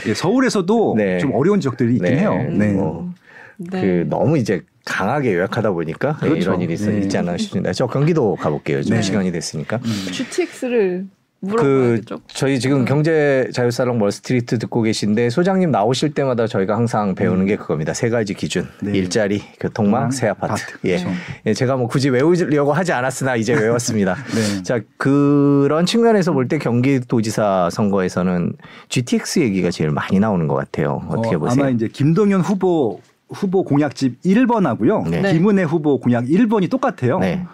[0.07, 1.17] 예, 서울에서도 네.
[1.19, 2.19] 좀 어려운 지역들이 있긴 네.
[2.19, 2.34] 해요.
[2.34, 2.57] 음.
[2.57, 2.75] 네.
[2.79, 3.13] 어,
[3.57, 3.81] 네.
[3.81, 6.51] 그 너무 이제 강하게 요약하다 보니까 예, 그렇죠.
[6.51, 6.99] 이런 일이 있, 네.
[6.99, 7.71] 있지 않나 싶습니다.
[7.73, 8.84] 저 경기도 가볼게요.
[8.84, 9.01] 좀 네.
[9.01, 9.77] 시간이 됐으니까.
[9.77, 10.11] 음.
[10.11, 12.19] GTX를 그 물어봐야겠죠.
[12.27, 12.85] 저희 지금 음.
[12.85, 17.93] 경제 자유사랑 월스트리트 듣고 계신데 소장님 나오실 때마다 저희가 항상 배우는 게 그겁니다.
[17.93, 18.91] 세 가지 기준: 네.
[18.97, 20.51] 일자리, 교통망, 새 아파트.
[20.53, 20.63] 아파트.
[20.85, 20.97] 예.
[20.97, 21.09] 그렇죠.
[21.45, 24.15] 예, 제가 뭐 굳이 외우려고 하지 않았으나 이제 외웠습니다.
[24.33, 24.63] 네.
[24.63, 28.53] 자 그런 측면에서 볼 때 경기도지사 선거에서는
[28.89, 31.01] GTX 얘기가 제일 많이 나오는 것 같아요.
[31.07, 31.63] 어떻게 어, 보세요?
[31.63, 35.09] 아마 이제 김동연 후보 후보 공약집 1번하고요.
[35.09, 35.21] 네.
[35.21, 35.33] 네.
[35.33, 37.19] 김은혜 후보 공약 1번이 똑같아요.
[37.19, 37.45] 네.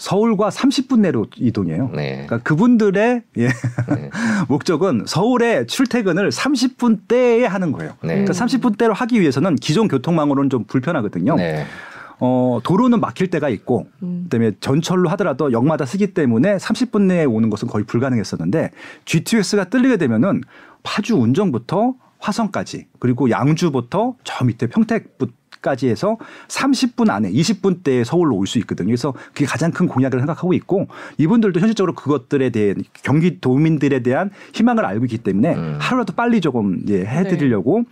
[0.00, 1.90] 서울과 30분 내로 이동해요.
[1.94, 2.24] 네.
[2.26, 4.10] 그러니까 그분들의 예, 네.
[4.48, 7.92] 목적은 서울에 출퇴근을 30분 대에 하는 거예요.
[8.02, 8.14] 네.
[8.14, 11.36] 그러니까 30분 대로 하기 위해서는 기존 교통망으로는 좀 불편하거든요.
[11.36, 11.66] 네.
[12.18, 14.22] 어, 도로는 막힐 때가 있고 음.
[14.24, 18.70] 그다음에 전철로 하더라도 역마다 쓰기 때문에 30분 내에 오는 것은 거의 불가능했었는데
[19.04, 20.40] GTX가 뚫리게 되면은
[20.82, 25.18] 파주 운정부터 화성까지 그리고 양주부터 저 밑에 평택
[25.60, 26.16] 까지 해서
[26.48, 28.86] 30분 안에 20분대에 서울로 올 수 있거든요.
[28.88, 30.88] 그래서 그게 가장 큰 공약을 생각하고 있고
[31.18, 35.76] 이분들도 현실적으로 그것들에 대해 경기 도민들에 대한 희망을 알고 있기 때문에 음.
[35.80, 37.84] 하루라도 빨리 조금 예, 해드리려고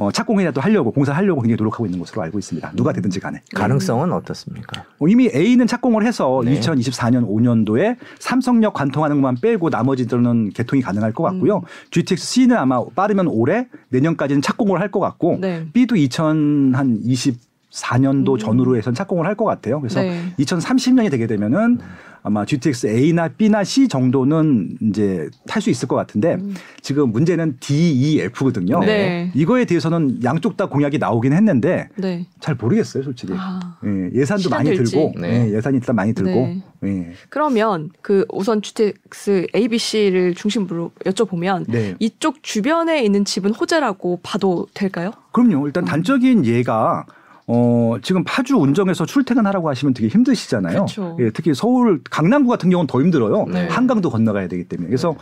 [0.00, 2.72] 어, 착공이라도 하려고 공사하려고 굉장히 노력하고 있는 것으로 알고 있습니다.
[2.74, 3.42] 누가 되든지 간에.
[3.54, 4.84] 가능성은 어떻습니까?
[4.98, 6.58] 어, 이미 A는 착공을 해서 네.
[6.58, 11.58] 2024년 5년도에 삼성역 관통하는 것만 빼고 나머지들은 개통이 가능할 것 같고요.
[11.58, 11.62] 음.
[11.90, 15.66] GTX C는 아마 빠르면 올해 내년까지는 착공을 할 것 같고 네.
[15.72, 18.38] B도 2024년도 음.
[18.38, 19.80] 전후로 해선 착공을 할 것 같아요.
[19.80, 20.20] 그래서 네.
[20.38, 21.78] 2030년이 되게 되면은
[22.22, 26.54] 아마 GTX A나 B나 C 정도는 이제 탈 수 있을 것 같은데 음.
[26.80, 28.80] 지금 문제는 D, E, F거든요.
[28.80, 29.30] 네.
[29.34, 32.26] 이거에 대해서는 양쪽 다 공약이 나오긴 했는데 네.
[32.40, 33.32] 잘 모르겠어요, 솔직히.
[33.36, 33.78] 아.
[33.84, 34.92] 예, 예산도 많이 실현될지.
[34.92, 35.48] 들고 네.
[35.48, 36.62] 예, 예산이 일단 많이 들고 네.
[36.84, 37.12] 예.
[37.28, 41.94] 그러면 그 우선 GTX A, B, C를 중심으로 여쭤보면 네.
[41.98, 45.12] 이쪽 주변에 있는 집은 호재라고 봐도 될까요?
[45.32, 45.66] 그럼요.
[45.66, 47.04] 일단 단적인 예가
[47.52, 50.84] 어, 지금 파주 운정에서 출퇴근하라고 하시면 되게 힘드시잖아요.
[50.84, 51.16] 그쵸.
[51.18, 53.46] 예, 특히 서울 강남구 같은 경우는 더 힘들어요.
[53.48, 53.66] 네.
[53.66, 54.86] 한강도 건너가야 되기 때문에.
[54.86, 55.16] 그래서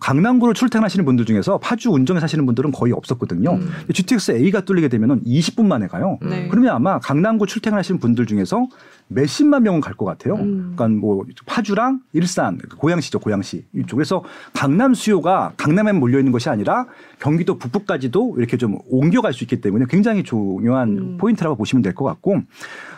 [0.00, 3.52] 강남구로 출퇴근하시는 분들 중에서 파주 운정에 사시는 분들은 거의 없었거든요.
[3.54, 3.70] 음.
[3.92, 6.18] GTX A가 뚫리게 되면은 20분 만에 가요.
[6.22, 6.48] 네.
[6.48, 8.66] 그러면 아마 강남구 출퇴근하시는 분들 중에서
[9.08, 10.34] 몇십만 명은 갈 것 같아요.
[10.34, 10.72] 음.
[10.74, 13.96] 그러니까 뭐 파주랑 일산, 고양시죠, 고양시 이쪽.
[13.96, 16.86] 그래서 강남 수요가 강남에 몰려 있는 것이 아니라
[17.20, 21.16] 경기도 북부까지도 이렇게 좀 옮겨갈 수 있기 때문에 굉장히 중요한 음.
[21.18, 22.40] 포인트라고 보시면 될 것 같고.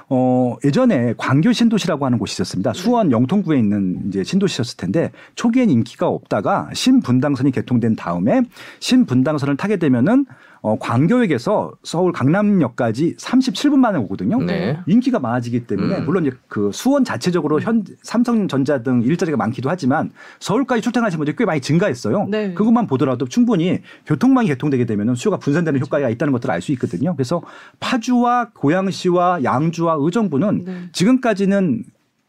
[0.09, 2.73] 어, 예전에 광교 신도시라고 하는 곳이 있었습니다.
[2.73, 2.79] 네.
[2.81, 8.43] 수원 영통구에 있는 이제 신도시였을 텐데 초기엔 인기가 없다가 신분당선이 개통된 다음에
[8.79, 10.27] 신분당선을 타게 되면은
[10.61, 14.43] 어, 광교역에서 서울 강남역까지 37분 만에 오거든요.
[14.43, 14.79] 네.
[14.87, 16.05] 인기가 많아지기 때문에 음.
[16.05, 21.45] 물론 이제 그 수원 자체적으로 현 삼성전자 등 일자리가 많기도 하지만 서울까지 출퇴근하시는 분들이 꽤
[21.45, 22.27] 많이 증가했어요.
[22.29, 22.55] 네.
[22.55, 27.15] 그것만 보더라도 충분히 교통망이 개통되게 되면 수요가 분산되는 효과가 있다는 것들을 알 수 있거든요.
[27.15, 27.43] 그래서
[27.79, 30.89] 파주와 고양시와 양주와 의정부는 네.
[30.93, 31.85] 지금까지는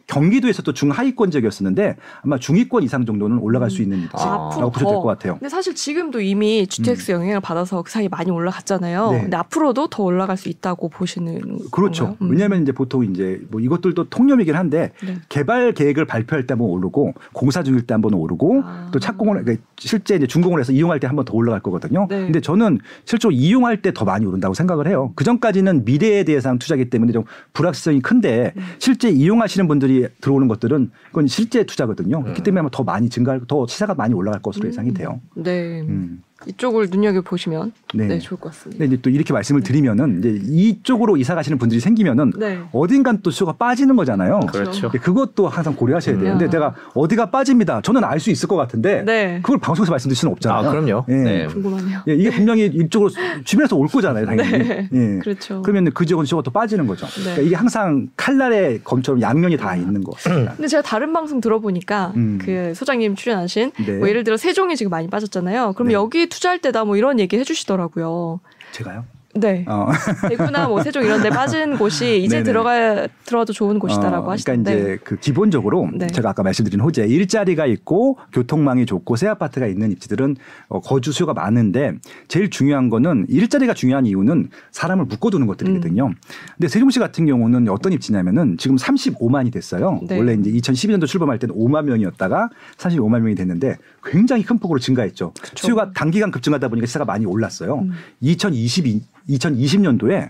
[0.08, 5.04] 경기도에서도 중하위권 지역이었었는데 아마 중위권 이상 정도는 올라갈 수 있는 아, 위치라고 보셔도 될 것
[5.04, 5.34] 같아요.
[5.34, 9.10] 근데 사실 지금도 이미 GTX 영향을 받아서 그 사이에 많이 올라갔잖아요.
[9.10, 9.12] 음.
[9.14, 9.22] 네.
[9.24, 12.16] 근데 앞으로도 더 올라갈 수 있다고 보시는 그렇죠.
[12.22, 12.32] 음.
[12.32, 15.18] 왜냐하면 이제 보통 이제 뭐 이것들도 통념이긴 한데 네.
[15.30, 18.90] 개발 계획을 발표할 때 한번 오르고 공사 중일 때 한번 오르고 아.
[18.92, 22.08] 또 착공을 그러니까 실제 이제 준공을 해서 이용할 때 한 번 더 올라갈 거거든요.
[22.10, 22.22] 네.
[22.24, 25.12] 근데 저는 실제로 이용할 때 더 많이 오른다고 생각을 해요.
[25.16, 27.24] 그 전까지는 미래에 대해서 투자기 때문에 좀
[27.54, 28.62] 불확실성이 큰데 음.
[28.80, 32.18] 실제 이용하시는 분들이 들어오는 것들은 그건 실제 투자거든요.
[32.18, 32.24] 음.
[32.24, 35.22] 그렇기 때문에 아마 더 많이 증가할 더 시세가 많이 올라갈 것으로 예상이 돼요.
[35.36, 35.82] 네.
[35.82, 36.22] 음.
[36.46, 38.08] 이쪽을 눈여겨 보시면 네.
[38.08, 38.20] 네.
[38.20, 38.80] 좋을 것 같습니다.
[38.80, 42.60] 근데 이제 또 이렇게 말씀을 드리면은 이제 이쪽으로 이사 가시는 분들이 생기면은 네.
[42.72, 44.42] 어딘간 또 수요가 빠지는 거잖아요.
[44.52, 44.90] 그렇죠.
[44.92, 46.34] 그것도 항상 고려하셔야 돼요.
[46.34, 46.38] 음.
[46.38, 47.82] 근데 제가 어디가 빠집니다.
[47.82, 49.40] 저는 알 수 있을 것 같은데 네.
[49.44, 50.68] 그걸 방송에서 말씀드릴 수는 없잖아요.
[50.68, 51.06] 아, 그럼요.
[51.10, 51.14] 예.
[51.14, 51.46] 네.
[51.48, 52.00] 궁금하네요.
[52.08, 53.12] 예, 이게 분명히 이쪽으로
[53.44, 54.50] 주변에서 올 거잖아요, 당연히.
[54.58, 54.90] 네.
[54.92, 55.20] 예.
[55.20, 55.62] 그렇죠.
[55.62, 57.06] 그러면 그 지역은 수요가 또 빠지는 거죠.
[57.06, 57.22] 네.
[57.22, 60.54] 그러니까 이게 항상 칼날의 검처럼 양면이 다 있는 것 같습니다.
[60.58, 62.40] 근데 제가 다른 방송 들어보니까 음.
[62.42, 63.98] 그 소장님 출연하신 네.
[63.98, 65.74] 뭐 예를 들어 세종이 지금 많이 빠졌잖아요.
[65.74, 65.94] 그럼 네.
[66.28, 68.42] 여기 투자할 때다 뭐 이런 얘기 해주시더라고요.
[68.72, 69.06] 제가요?
[69.40, 69.66] 네.
[69.68, 69.88] 어.
[70.30, 72.44] 대구나 뭐 세종 이런 데 빠진 곳이 이제.
[72.44, 74.72] 들어가 들어도 좋은 곳이다라고 어, 하시던데.
[74.72, 76.08] 그러니까 이제 그 기본적으로 네.
[76.08, 80.38] 제가 아까 말씀드린 호재 일자리가 있고 교통망이 좋고 새 아파트가 있는 입지들은
[80.70, 81.94] 어, 거주 수요가 많은데
[82.28, 86.08] 제일 중요한 거는 일자리가 중요한 이유는 사람을 묶어두는 것들이거든요.
[86.08, 86.16] 음.
[86.56, 90.00] 근데 세종시 같은 경우는 어떤 입지냐면은 지금 35만이 됐어요.
[90.08, 90.18] 네.
[90.18, 95.34] 원래 이제 2012년도 출범할 때는 5만 명이었다가 35만 명이 됐는데 굉장히 큰 폭으로 증가했죠.
[95.42, 95.68] 그쵸.
[95.68, 97.80] 수요가 단기간 급증하다 보니까 시세가 많이 올랐어요.
[97.80, 97.92] 음.
[98.22, 100.30] 2022 2020년도에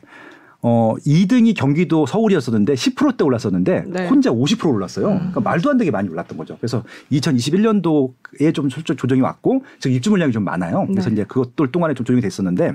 [0.64, 4.08] 어 2등이 경기도 서울이었었는데 10%대 올랐었는데 네.
[4.08, 5.10] 혼자 50% 올랐어요.
[5.10, 5.18] 음.
[5.18, 6.58] 그러니까 말도 안 되게 많이 올랐던 거죠.
[6.60, 10.86] 그래서 2021년도에 좀 솔직히 조정이 왔고 지금 입주 물량이 좀 많아요.
[10.88, 11.14] 그래서 네.
[11.14, 12.74] 이제 그것들 동안에 좀 조정이 됐었는데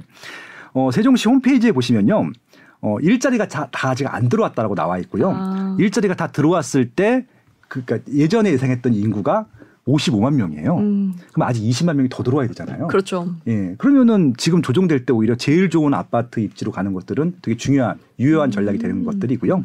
[0.74, 2.30] 어 세종시 홈페이지에 보시면요.
[2.82, 5.30] 어 일자리가 자- 다 아직 안 들어왔다라고 나와 있고요.
[5.34, 5.76] 아.
[5.78, 7.26] 일자리가 다 들어왔을 때
[7.68, 9.46] 그러니까 예전에 예상했던 인구가
[9.86, 10.76] 55만 명이에요.
[10.76, 12.86] 음, 그럼 아직 20만 명이 더 들어와야 되잖아요.
[12.86, 13.34] 그렇죠.
[13.48, 13.74] 예.
[13.78, 18.78] 그러면은 지금 조정될 때 오히려 제일 좋은 아파트 입지로 가는 것들은 되게 중요한 유효한 전략이
[18.78, 19.04] 되는 음.
[19.04, 19.64] 것들이고요.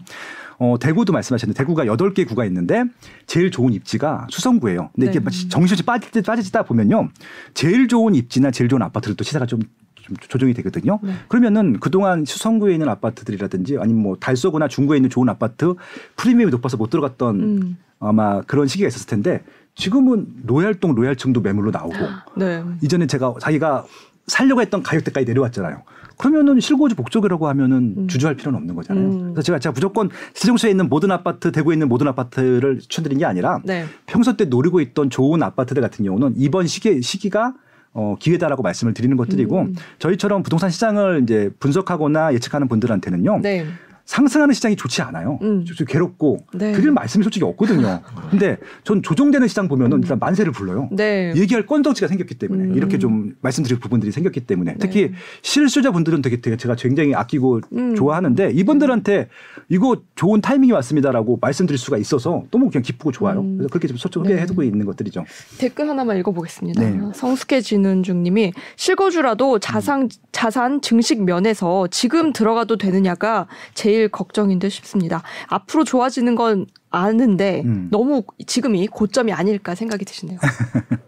[0.59, 2.83] 어, 대구도 말씀하셨는데 대구가 8개 구가 있는데
[3.27, 4.89] 제일 좋은 입지가 수성구예요.
[4.95, 5.49] 근데 이게 네.
[5.49, 7.09] 정신없이 빠질 빠지다 보면요.
[7.53, 9.59] 제일 좋은 입지나 제일 좋은 아파트를 또 시세가 좀,
[9.93, 10.99] 좀 조정이 되거든요.
[11.03, 11.13] 네.
[11.27, 15.75] 그러면은 그동안 수성구에 있는 아파트들이라든지 아니면 뭐 달서구나 중구에 있는 좋은 아파트
[16.15, 19.43] 프리미엄이 높아서 못 들어갔던 음, 아마 그런 시기가 있었을 텐데
[19.77, 21.95] 지금은 로얄동 로얄층도 매물로 나오고
[22.35, 22.63] 네.
[22.81, 23.85] 이전에 제가 자기가
[24.25, 25.83] 살려고 했던 가격대까지 내려왔잖아요.
[26.17, 28.07] 그러면은 실거주 복적이라고 하면은 음.
[28.07, 29.05] 주저할 필요는 없는 거잖아요.
[29.05, 29.19] 음.
[29.33, 33.61] 그래서 제가 제가 무조건 세종시에 있는 모든 아파트, 대구에 있는 모든 아파트를 추천드린 게 아니라
[33.63, 33.85] 네.
[34.07, 37.53] 평소 때 노리고 있던 좋은 아파트들 같은 경우는 이번 시기 시기가
[37.93, 39.75] 어, 기회다라고 말씀을 드리는 것들이고 음.
[39.99, 43.39] 저희처럼 부동산 시장을 이제 분석하거나 예측하는 분들한테는요.
[43.41, 43.67] 네.
[44.07, 45.37] 상승하는 시장이 좋지 않아요.
[45.41, 45.65] 음.
[45.65, 46.71] 좀 괴롭고 네.
[46.71, 48.01] 드릴 말씀이 솔직히 없거든요.
[48.31, 50.87] 근데 전 조정되는 시장 보면은 일단 만세를 불러요.
[50.91, 51.33] 네.
[51.35, 52.75] 얘기할 건덕지가 생겼기 때문에 음.
[52.75, 54.77] 이렇게 좀 말씀드릴 부분들이 생겼기 때문에 네.
[54.79, 57.95] 특히 실수자분들은 되게, 되게 제가 굉장히 아끼고 음.
[57.95, 59.27] 좋아하는데 이분들한테
[59.67, 63.41] 이거 좋은 타이밍이 왔습니다라고 말씀드릴 수가 있어서 너무 그냥 기쁘고 좋아요.
[63.41, 63.57] 음.
[63.57, 64.41] 그래서 그렇게 좀 소통해 네.
[64.41, 65.25] 해두고 있는 것들이죠.
[65.57, 66.81] 댓글 하나만 읽어보겠습니다.
[66.81, 66.97] 네.
[67.13, 75.23] 성숙해 지는 중님이 실거주라도 자산 자산 증식 면에서 지금 들어가도 되느냐가 제일 걱정인 듯 싶습니다.
[75.47, 77.89] 앞으로 좋아지는 건 아는데 음.
[77.91, 80.39] 너무 지금이 고점이 아닐까 생각이 드시네요.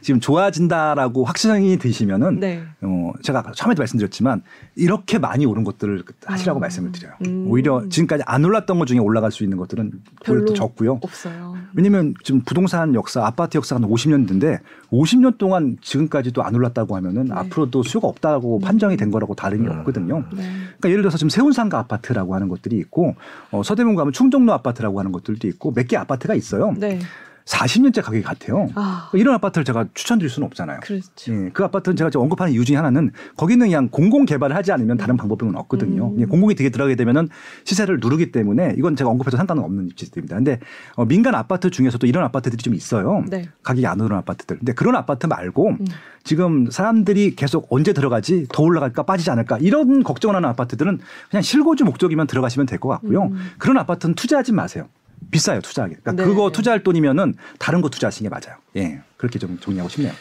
[0.00, 2.62] 지금 좋아진다라고 확신이 드시면은 네.
[2.80, 4.42] 어, 제가 처음에도 말씀드렸지만
[4.74, 6.60] 이렇게 많이 오른 것들을 하시라고 아.
[6.60, 7.12] 말씀을 드려요.
[7.26, 7.46] 음.
[7.48, 9.92] 오히려 지금까지 안 올랐던 것 중에 올라갈 수 있는 것들은
[10.24, 11.00] 별로 별로 적고요.
[11.02, 11.56] 없어요.
[11.74, 14.60] 왜냐면 지금 부동산 역사, 아파트 역사가 50년인데
[14.90, 17.34] 50년 동안 지금까지도 안 올랐다고 하면은 네.
[17.34, 18.60] 앞으로도 수요가 없다고 음.
[18.60, 19.78] 판정이 된 거라고 다름이 음.
[19.80, 20.24] 없거든요.
[20.34, 20.42] 네.
[20.66, 23.14] 그러니까 예를 들어서 지금 세운상가 아파트라고 하는 것들이 있고
[23.50, 26.72] 어, 서대문 가면 충정로 아파트라고 하는 것들도 있고 몇 개 아파트가 있어요.
[26.78, 26.98] 네.
[27.46, 28.68] 40년째 가격이 같아요.
[28.76, 30.80] 아, 이런 아파트를 제가 추천드릴 수는 없잖아요.
[30.84, 31.32] 그렇죠.
[31.32, 34.96] 예, 그 아파트는 제가 지금 언급하는 이유 중에 하나는 거기는 그냥 공공 개발을 하지 않으면
[34.98, 36.12] 다른 방법은 없거든요.
[36.14, 36.20] 음.
[36.20, 37.28] 예, 공공이 되게 들어가게 되면은
[37.64, 40.36] 시세를 누르기 때문에 이건 제가 언급해도 상관은 없는 입지들입니다.
[40.36, 40.60] 근데
[40.94, 43.24] 어, 민간 아파트 중에서도 이런 아파트들이 좀 있어요.
[43.28, 43.48] 네.
[43.64, 44.58] 가격이 안 오르는 아파트들.
[44.58, 45.86] 근데 그런 아파트 말고 음.
[46.22, 51.00] 지금 사람들이 계속 언제 들어가지 더 올라갈까 빠지지 않을까 이런 걱정을 하는 아파트들은
[51.30, 53.24] 그냥 실거주 목적이면 들어가시면 될 것 같고요.
[53.24, 53.36] 음.
[53.58, 54.86] 그런 아파트는 투자하지 마세요.
[55.30, 55.96] 비싸요 투자하기.
[56.02, 56.28] 그러니까 네.
[56.28, 58.58] 그거 투자할 돈이면은 다른 거 투자하시는 게 맞아요.
[58.76, 60.12] 예, 그렇게 좀 정리하고 싶네요.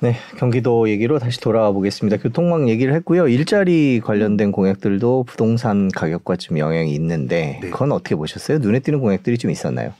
[0.00, 2.18] 네, 경기도 얘기로 다시 돌아와 보겠습니다.
[2.18, 3.28] 교통망 얘기를 했고요.
[3.28, 7.70] 일자리 관련된 공약들도 부동산 가격과 좀 영향이 있는데 네.
[7.70, 8.58] 그건 어떻게 보셨어요?
[8.58, 9.92] 눈에 띄는 공약들이 좀 있었나요?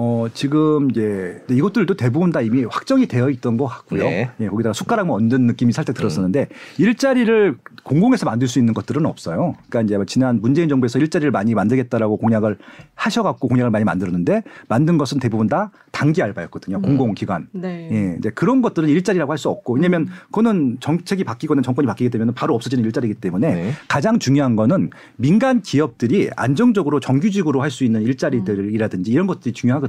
[0.00, 4.04] 어, 지금 이제 이것들도 대부분 다 이미 확정이 되어 있던 것 같고요.
[4.04, 4.30] 네.
[4.38, 6.46] 예, 거기다가 숟가락만 얹은 느낌이 살짝 들었었는데
[6.78, 9.56] 일자리를 공공에서 만들 수 있는 것들은 없어요.
[9.68, 12.58] 그러니까 이제 지난 문재인 정부에서 일자리를 많이 만들겠다라고 공약을
[12.94, 16.76] 하셔갖고 공약을 많이 만들었는데 만든 것은 대부분 다 단기 알바였거든요.
[16.76, 16.82] 음.
[16.82, 17.48] 공공기관.
[17.50, 17.88] 네.
[17.90, 20.08] 예, 이제 그런 것들은 일자리라고 할 수 없고 왜냐하면 음.
[20.26, 23.72] 그거는 정책이 바뀌거나 정권이 바뀌게 되면 바로 없어지는 일자리이기 때문에 네.
[23.88, 29.87] 가장 중요한 거는 민간 기업들이 안정적으로 정규직으로 할 수 있는 일자리들이라든지 이런 것들이 중요하거든요.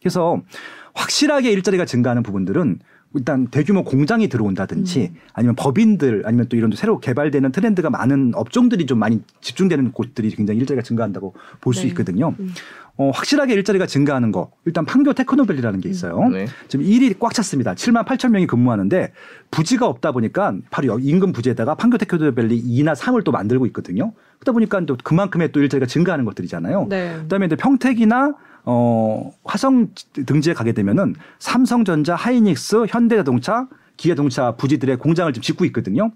[0.00, 0.40] 그래서
[0.94, 2.78] 확실하게 일자리가 증가하는 부분들은
[3.14, 8.98] 일단 대규모 공장이 들어온다든지 아니면 법인들 아니면 또 이런 새로 개발되는 트렌드가 많은 업종들이 좀
[8.98, 11.88] 많이 집중되는 곳들이 굉장히 일자리가 증가한다고 볼수 네.
[11.88, 12.34] 있거든요.
[12.38, 12.54] 음.
[12.96, 16.28] 어, 확실하게 일자리가 증가하는 거 일단 판교 테크노밸리라는 게 있어요.
[16.28, 16.46] 네.
[16.68, 17.74] 지금 일이 꽉 찼습니다.
[17.74, 19.12] 7만 8천 명이 근무하는데
[19.50, 24.12] 부지가 없다 보니까 바로 여기 인근 부지에다가 판교 테크노밸리 2나 3을 또 만들고 있거든요.
[24.38, 26.86] 그러다 보니까 또 그만큼의 또 일자리가 증가하는 것들이잖아요.
[26.88, 27.16] 네.
[27.22, 28.34] 그다음에 이제 평택이나
[28.72, 29.88] 어 화성
[30.26, 33.66] 등지에 가게 되면은 삼성전자, 하이닉스, 현대자동차,
[33.96, 36.12] 기아자동차 부지들의 공장을 지금 짓고 있거든요.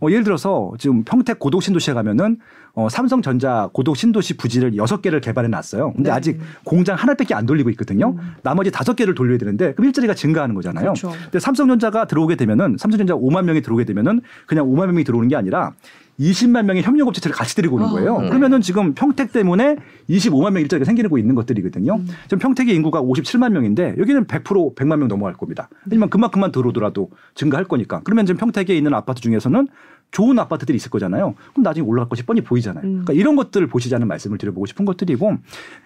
[0.00, 2.38] 어, 예를 들어서 지금 평택 고독 신도시에 가면은
[2.72, 5.92] 어, 삼성전자 고독 신도시 부지를 여섯 개를 개발해 놨어요.
[5.92, 6.16] 근데 네.
[6.16, 8.10] 아직 공장 하나밖에 안 돌리고 있거든요.
[8.10, 8.34] 음.
[8.42, 10.94] 나머지 다섯 개를 돌려야 되는데 그럼 일자리가 증가하는 거잖아요.
[10.94, 11.12] 그렇죠.
[11.24, 15.72] 근데 삼성전자가 들어오게 되면은 삼성전자 5만 명이 들어오게 되면은 그냥 5만 명이 들어오는 게 아니라
[16.18, 18.20] 20만 명의 협력업체들을 같이 데리고 오는 아, 거예요.
[18.20, 18.28] 네.
[18.28, 19.76] 그러면은 지금 평택 때문에
[20.10, 21.94] 25만 명 일자리가 생기고 있는 것들이거든요.
[21.94, 22.06] 음.
[22.24, 25.68] 지금 평택의 인구가 57만 명인데 여기는 100% 100만 명 넘어갈 겁니다.
[25.86, 28.00] 왜냐면 그만큼만 들어오더라도 증가할 거니까.
[28.04, 29.68] 그러면 지금 평택에 있는 아파트 중에서는
[30.10, 31.34] 좋은 아파트들이 있을 거잖아요.
[31.52, 32.82] 그럼 나중에 올라갈 것이 뻔히 보이잖아요.
[32.84, 32.90] 음.
[33.04, 35.36] 그러니까 이런 것들을 보시자는 말씀을 드려보고 싶은 것들이고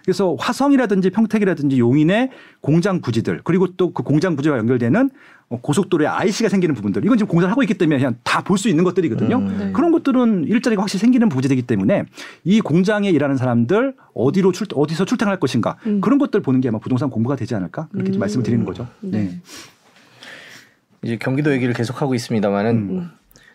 [0.05, 2.29] 그래서 화성이라든지 평택이라든지 용인의
[2.61, 5.09] 공장 부지들 그리고 또 그 공장 부지와 연결되는
[5.49, 8.69] 어, 고속도로에 IC가 생기는 부분들 이건 지금 공사를 하고 있기 때문에 그냥 다 볼 수
[8.69, 9.37] 있는 것들이거든요.
[9.37, 9.55] 음.
[9.59, 9.71] 네.
[9.73, 12.05] 그런 것들은 일자리가 확실히 생기는 부지이기 때문에
[12.43, 16.01] 이 공장에 일하는 사람들 어디로 출 어디서 출퇴근할 것인가 음.
[16.01, 18.21] 그런 것들 보는 게 아마 부동산 공부가 되지 않을까 그렇게 좀 음.
[18.21, 18.87] 말씀을 드리는 거죠.
[19.01, 19.39] 네.
[21.03, 23.09] 이제 경기도 얘기를 계속 하고 있습니다만은 음.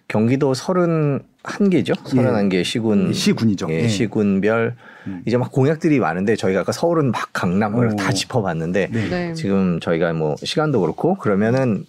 [0.09, 1.95] 경기도 31개죠.
[1.95, 3.69] 31개 시군 시군이죠.
[3.71, 3.89] 예, 예.
[3.89, 4.75] 시군별
[5.07, 5.23] 음.
[5.27, 8.07] 이제 막 공약들이 많은데 저희가 아까 서울은 막 강남 뭐 이렇게 어.
[8.07, 9.09] 다 짚어봤는데 네.
[9.09, 9.35] 네.
[9.35, 11.85] 지금 저희가 뭐 시간도 그렇고 그러면은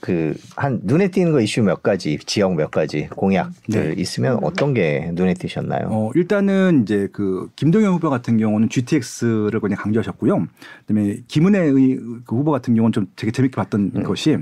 [0.00, 3.94] 그 한 눈에 띄는 거 이슈 몇 가지 지역 몇 가지 공약들 네.
[3.96, 5.88] 있으면 어떤 게 눈에 띄셨나요?
[5.90, 10.46] 어, 일단은 이제 그 김동연 후보 같은 경우는 GTX를 그냥 강조하셨고요.
[10.86, 11.72] 그다음에 김은혜의
[12.26, 14.02] 그 후보 같은 경우는 좀 되게 재밌게 봤던 음.
[14.02, 14.38] 것이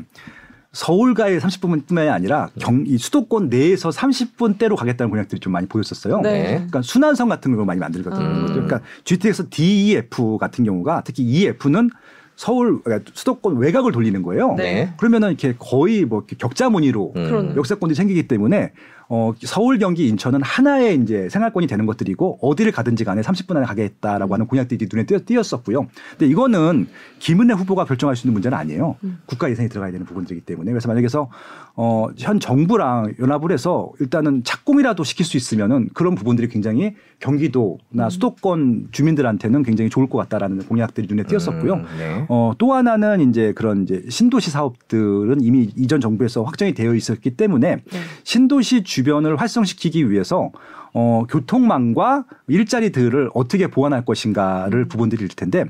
[0.72, 6.20] 서울가의 30분뿐만이 아니라 경, 이 수도권 내에서 30분대로 가겠다는 공약들이 좀 많이 보였었어요.
[6.20, 6.54] 네.
[6.54, 8.24] 그러니까 순환선 같은 걸 많이 만들거든요.
[8.24, 8.46] 음.
[8.46, 11.90] 그러니까 GTX DEF 같은 경우가 특히 EF는
[12.36, 14.54] 서울 그러니까 수도권 외곽을 돌리는 거예요.
[14.54, 14.94] 네.
[14.96, 17.54] 그러면은 이렇게 거의 뭐 이렇게 격자 무늬로 음.
[17.56, 18.72] 역세권이 생기기 때문에
[19.12, 24.34] 어, 서울, 경기, 인천은 하나의 이제 생활권이 되는 것들이고 어디를 가든지 간에 30분 안에 가겠다라고
[24.34, 25.88] 하는 공약들이 눈에 띄었, 띄었었고요.
[26.12, 26.86] 근데 이거는
[27.18, 28.96] 김은혜 후보가 결정할 수 있는 문제는 아니에요.
[29.02, 29.18] 음.
[29.26, 31.28] 국가 예산이 들어가야 되는 부분들이기 때문에 그래서 만약에서
[31.76, 38.10] 어, 현 정부랑 연합을 해서 일단은 착공이라도 시킬 수 있으면은 그런 부분들이 굉장히 경기도나 음.
[38.10, 41.74] 수도권 주민들한테는 굉장히 좋을 것 같다라는 공약들이 눈에 띄었었고요.
[41.74, 42.26] 음, 네.
[42.28, 47.76] 어, 또 하나는 이제 그런 이제 신도시 사업들은 이미 이전 정부에서 확정이 되어 있었기 때문에
[47.76, 47.98] 네.
[48.24, 50.50] 신도시 주변을 활성시키기 위해서
[50.92, 55.64] 어, 교통망과 일자리들을 어떻게 보완할 것인가를 부분들일 텐데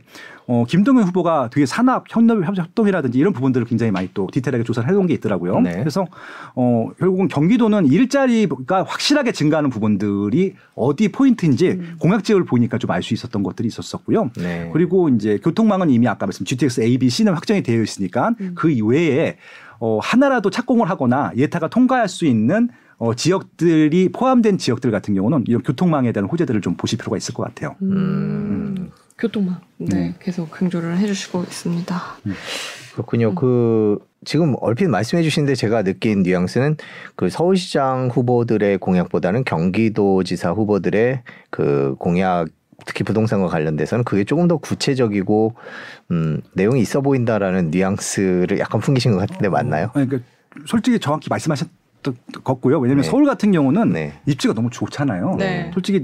[0.46, 5.06] 어, 김동연 후보가 되게 산업 협력 협동이라든지 이런 부분들을 굉장히 많이 또 디테일하게 조사를 해놓은
[5.06, 5.60] 게 있더라고요.
[5.60, 5.78] 네.
[5.78, 6.06] 그래서
[6.54, 13.14] 어, 결국은 경기도는 일자리가 확실하게 증가하는 부분들이 어디 포인트인지 공약 지역을 보니까 좀 알 수
[13.14, 14.30] 있었던 것들이 있었었고요.
[14.36, 14.68] 네.
[14.72, 19.36] 그리고 이제 교통망은 이미 아까 말씀 GTX A, B, C는 확정이 되어 있으니까 그 이외에
[19.78, 22.68] 어, 하나라도 착공을 하거나 예타가 통과할 수 있는
[23.00, 27.42] 어, 지역들이 포함된 지역들 같은 경우는 이런 교통망에 대한 호재들을 좀 보실 필요가 있을 것
[27.42, 27.74] 같아요.
[27.80, 28.90] 음.
[29.18, 29.58] 교통망.
[29.78, 30.14] 네, 음.
[30.20, 31.96] 계속 강조를 해주시고 있습니다.
[32.92, 33.34] 그렇군요.
[33.34, 36.76] 그 지금 얼핏 말씀해 주신데 제가 느낀 뉘앙스는
[37.16, 42.48] 그 서울시장 후보들의 공약보다는 경기도지사 후보들의 그 공약
[42.84, 45.54] 특히 부동산과 관련돼서는 그게 조금 더 구체적이고
[46.10, 49.90] 음, 내용이 있어 보인다라는 뉘앙스를 약간 풍기신 것 같은데 맞나요?
[49.94, 50.28] 아니, 그러니까
[50.66, 52.78] 솔직히 정확히 말씀하셨 던 것고요.
[52.78, 53.08] 왜냐하면 네.
[53.10, 54.14] 서울 같은 경우는 네.
[54.26, 55.36] 입지가 너무 좋잖아요.
[55.38, 55.70] 네.
[55.74, 56.02] 솔직히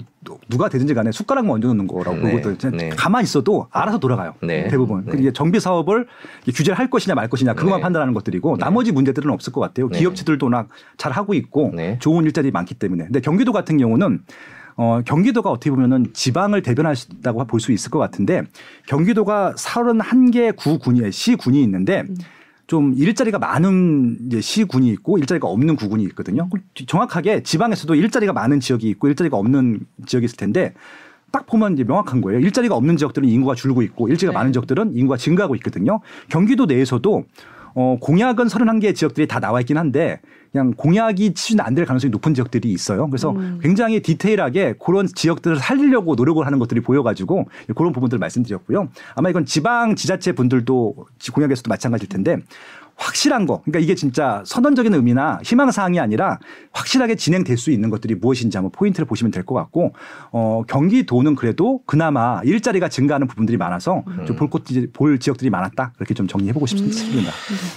[0.49, 2.41] 누가 되든지 간에 숟가락만 얹어 놓는 거라고 네.
[2.41, 2.77] 보거든요.
[2.77, 2.89] 네.
[2.91, 4.35] 가만히 있어도 알아서 돌아가요.
[4.43, 4.69] 네.
[4.69, 5.01] 대부분.
[5.01, 5.13] 네.
[5.13, 6.07] 그리고 이제 정비 사업을
[6.47, 7.83] 규제를 할 것이냐 말 것이냐 그것만 네.
[7.83, 8.65] 판단하는 것들이고 네.
[8.65, 9.89] 나머지 문제들은 없을 것 같아요.
[9.89, 9.99] 네.
[9.99, 10.69] 기업체들도 워낙
[10.99, 11.99] 잘 하고 있고 네.
[12.01, 13.05] 좋은 일자리 많기 때문에.
[13.05, 14.21] 근데 경기도 같은 경우는
[14.79, 18.43] 어, 경기도가 어떻게 보면은 지방을 대변한다고 볼 수 있을 것 같은데
[18.87, 22.05] 경기도가 31개 구군이 시군이 있는데
[22.67, 26.49] 좀 일자리가 많은 시군이 있고 일자리가 없는 구군이 있거든요.
[26.87, 30.75] 정확하게 지방에서도 일자리가 많은 지역이 있고 일자리가 없는 지역이 있을 텐데
[31.31, 32.41] 딱 보면 이제 명확한 거예요.
[32.41, 34.39] 일자리가 없는 지역들은 인구가 줄고 있고 일자리가 네.
[34.39, 36.01] 많은 지역들은 인구가 증가하고 있거든요.
[36.29, 37.25] 경기도 내에서도
[37.75, 40.21] 어, 공약은 31개 지역들이 다 나와 있긴 한데
[40.57, 43.07] 그냥 공약이 추진 안 될 가능성이 높은 지역들이 있어요.
[43.11, 43.59] 그래서 음.
[43.63, 48.89] 굉장히 디테일하게 그런 지역들을 살리려고 노력을 하는 것들이 보여가지고 그런 부분들을 말씀드렸고요.
[49.15, 50.95] 아마 이건 지방 지자체 분들도
[51.35, 52.39] 공약에서도 마찬가지일 텐데
[52.99, 56.39] 확실한 거, 그러니까 이게 진짜 선언적인 의미나 희망 사항이 아니라
[56.73, 59.93] 확실하게 진행될 수 있는 것들이 무엇인지 한번 포인트를 보시면 될 것 같고,
[60.33, 65.93] 어, 경기도는 그래도 그나마 일자리가 증가하는 부분들이 많아서 좀볼 곳, 볼 지역들이 많았다.
[65.97, 67.33] 그렇게 좀 정리해 보고 싶습니다.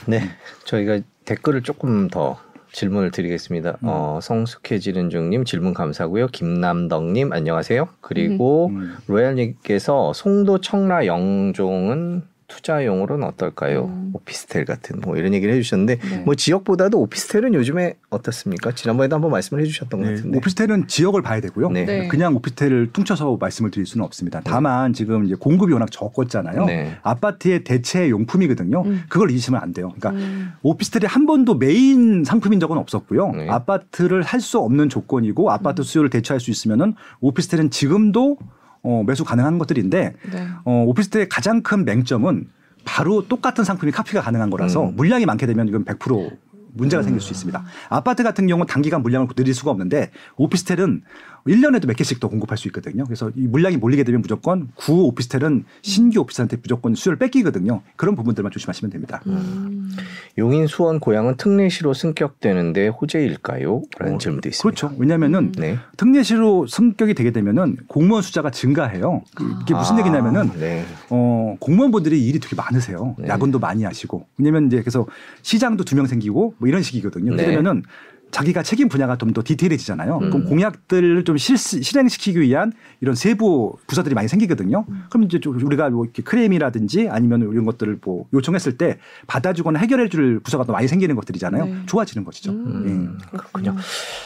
[0.07, 0.21] 네.
[0.63, 2.38] 저희가 댓글을 조금 더
[2.72, 3.78] 질문을 드리겠습니다.
[3.82, 6.28] 어, 성숙해지는 중님 질문 감사고요.
[6.28, 7.89] 김남덕님 안녕하세요.
[8.01, 8.95] 그리고 음.
[9.07, 13.86] 로얄님께서 송도 청라 영종은 투자용으로는 어떨까요?
[13.86, 14.10] 음.
[14.14, 16.18] 오피스텔 같은 뭐 이런 얘기를 해주셨는데 네.
[16.26, 18.74] 뭐 지역보다도 오피스텔은 요즘에 어떻습니까?
[18.74, 20.38] 지난번에도 한번 말씀을 해주셨던 것 네, 같은데.
[20.39, 21.70] 오피스텔은 지역을 봐야 되고요.
[21.70, 21.86] 네.
[21.86, 22.08] 네.
[22.10, 24.41] 그냥 오피스텔을 퉁쳐서 말씀을 드릴 수는 없습니다.
[24.43, 26.66] 다만 지금 이제 공급이 워낙 적었잖아요.
[26.66, 26.97] 네.
[27.04, 28.82] 아파트의 대체 용품이거든요.
[28.82, 29.04] 음.
[29.08, 29.93] 그걸 잊으시면 안 돼요.
[29.97, 30.52] 그러니까 음.
[30.64, 33.32] 오피스텔이 한 번도 메인 상품인 적은 없었고요.
[33.32, 33.47] 네.
[33.47, 38.38] 아파트를 할 수 없는 조건이고 아파트 수요를 대체할 수 있으면은 오피스텔은 지금도
[38.84, 40.47] 어, 매수 가능한 것들인데 네.
[40.65, 42.47] 어, 오피스텔의 가장 큰 맹점은
[42.86, 44.95] 바로 똑같은 상품이 카피가 가능한 거라서 음.
[44.95, 46.38] 물량이 많게 되면 이건 100%
[46.73, 47.63] 문제가 생길 수 있습니다.
[47.89, 51.03] 아파트 같은 경우는 단기간 물량을 늘릴 수가 없는데 오피스텔은
[51.48, 53.04] 1년에도 몇 개씩 더 공급할 수 있거든요.
[53.06, 57.82] 그래서 이 물량이 몰리게 되면 무조건 구 오피스텔은 신규 오피스텔한테 무조건 수요를 뺏기거든요.
[57.96, 59.22] 그런 부분들만 조심하시면 됩니다.
[59.28, 59.92] 음.
[60.38, 63.82] 용인 수원 고향은 특례시로 승격되는데 호재일까요?
[64.00, 64.62] 라는 어, 질문도 있습니다.
[64.64, 64.96] 그렇죠.
[65.00, 65.78] 왜냐면은 네.
[65.98, 69.24] 특례시로 승격이 되게 되면은 공무원 숫자가 증가해요.
[69.36, 70.86] 그- 이게 무슨 아, 얘기냐면은 네.
[71.10, 73.16] 어, 공무원분들이 일이 되게 많으세요.
[73.20, 73.28] 네.
[73.28, 74.26] 야근도 많이 하시고.
[74.38, 75.06] 왜냐면 이제 그래서
[75.42, 77.36] 시장도 두 명 생기고 뭐 이런 식이거든요.
[77.36, 77.44] 네.
[77.46, 77.84] 그러면은
[78.32, 80.17] 자기가 책임 분야가 좀 더 디테일해지잖아요.
[80.17, 80.30] 음.
[80.32, 84.86] 그럼 공약들을 좀 실, 실행시키기 위한 이런 세부 부서들이 많이 생기거든요.
[85.09, 90.09] 그럼 이제 좀 우리가 뭐 이렇게 크레임이라든지 아니면 이런 것들을 뭐 요청했을 때 받아주거나 해결해
[90.09, 91.65] 줄 부서가 더 많이 생기는 것들이잖아요.
[91.65, 91.75] 네.
[91.86, 92.51] 좋아지는 것이죠.
[92.51, 93.19] 음.
[93.21, 93.38] 예.
[93.38, 93.75] 그렇군요.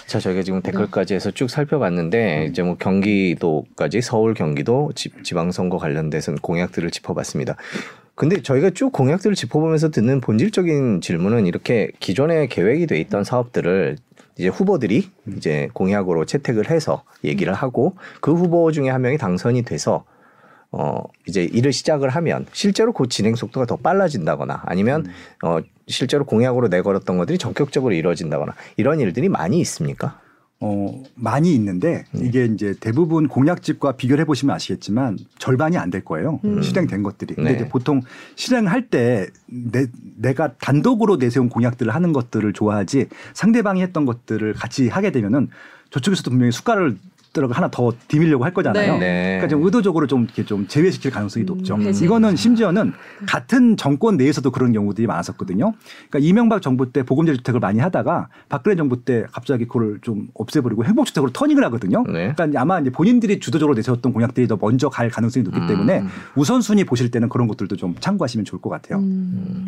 [0.08, 6.34] 자, 저희가 지금 댓글까지 해서 쭉 살펴봤는데 이제 뭐 경기도까지 서울 경기도 지, 지방선거 관련돼서
[6.42, 7.58] 공약들을 짚어봤습니다.
[8.16, 13.98] 근데 저희가 쭉 공약들을 짚어보면서 듣는 본질적인 질문은 이렇게 기존에 계획이 돼 있던 사업들을
[14.38, 20.06] 이제 후보들이 이제 공약으로 채택을 해서 얘기를 하고 그 후보 중에 한 명이 당선이 돼서
[20.72, 25.06] 어 이제 일을 시작을 하면 실제로 그 진행 속도가 더 빨라진다거나 아니면
[25.44, 30.20] 어 실제로 공약으로 내걸었던 것들이 전격적으로 이루어진다거나 이런 일들이 많이 있습니까?
[30.60, 32.26] 어, 많이 있는데 네.
[32.26, 36.40] 이게 이제 대부분 공약집과 비교를 해보시면 아시겠지만 절반이 안 될 거예요.
[36.46, 36.62] 음.
[36.62, 37.36] 실행된 것들이.
[37.36, 37.56] 근데 네.
[37.58, 38.02] 이제 보통
[38.36, 45.12] 실행할 때 내, 내가 단독으로 내세운 공약들을 하는 것들을 좋아하지 상대방이 했던 것들을 같이 하게
[45.12, 45.50] 되면은
[45.90, 46.98] 저쪽에서도 분명히 숟가락을
[47.34, 48.98] 들어가 하나 더 디밀려고 할 거잖아요.
[49.00, 49.24] 네.
[49.38, 51.76] 그러니까 좀 의도적으로 좀 이렇게 좀 제외시킬 가능성이 높죠.
[51.76, 52.06] 음, 해지.
[52.06, 52.94] 이거는 심지어는
[53.26, 55.74] 같은 정권 내에서도 그런 경우들이 많았었거든요.
[56.10, 60.86] 그러니까 이명박 정부 때 보금자 주택을 많이 하다가 박근혜 정부 때 갑자기 그걸 좀 없애버리고
[60.86, 62.04] 행복주택으로 터닝을 하거든요.
[62.06, 62.34] 네.
[62.34, 65.68] 그러니까 아마 이제 본인들이 주도적으로 내세웠던 공약들이 더 먼저 갈 가능성이 높기 음.
[65.68, 66.04] 때문에
[66.36, 69.00] 우선순위 보실 때는 그런 것들도 좀 참고하시면 좋을 것 같아요.
[69.00, 69.68] 음.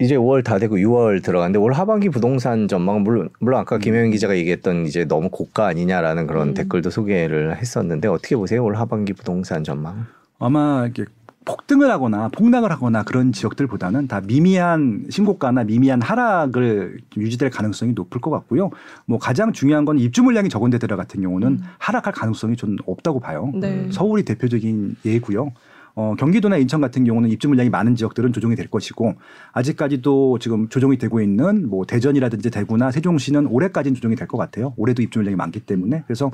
[0.00, 3.80] 이제 5월 다 되고 6월 들어갔는데 올 하반기 부동산 전망은 물론 물론 아까 음.
[3.80, 6.54] 김혜민 기자가 얘기했던 이제 너무 고가 아니냐라는 그런 음.
[6.54, 8.64] 댓글도 소개를 했었는데 어떻게 보세요?
[8.64, 10.06] 올 하반기 부동산 전망?
[10.38, 11.04] 아마 이렇게
[11.44, 18.30] 폭등을 하거나 폭락을 하거나 그런 지역들보다는 다 미미한 신고가나 미미한 하락을 유지될 가능성이 높을 것
[18.30, 18.70] 같고요.
[19.06, 21.62] 뭐 가장 중요한 건 입주 물량이 적은 데들 같은 경우는 음.
[21.78, 23.50] 하락할 가능성이 좀 없다고 봐요.
[23.54, 23.88] 네.
[23.90, 25.52] 서울이 대표적인 예고요.
[25.94, 29.14] 어, 경기도나 인천 같은 경우는 입주 물량이 많은 지역들은 조정이 될 것이고
[29.52, 34.74] 아직까지도 지금 조정이 되고 있는 뭐 대전이라든지 대구나 세종시는 올해까지는 조정이 될 것 같아요.
[34.76, 36.30] 올해도 입주 물량이 많기 때문에 그래서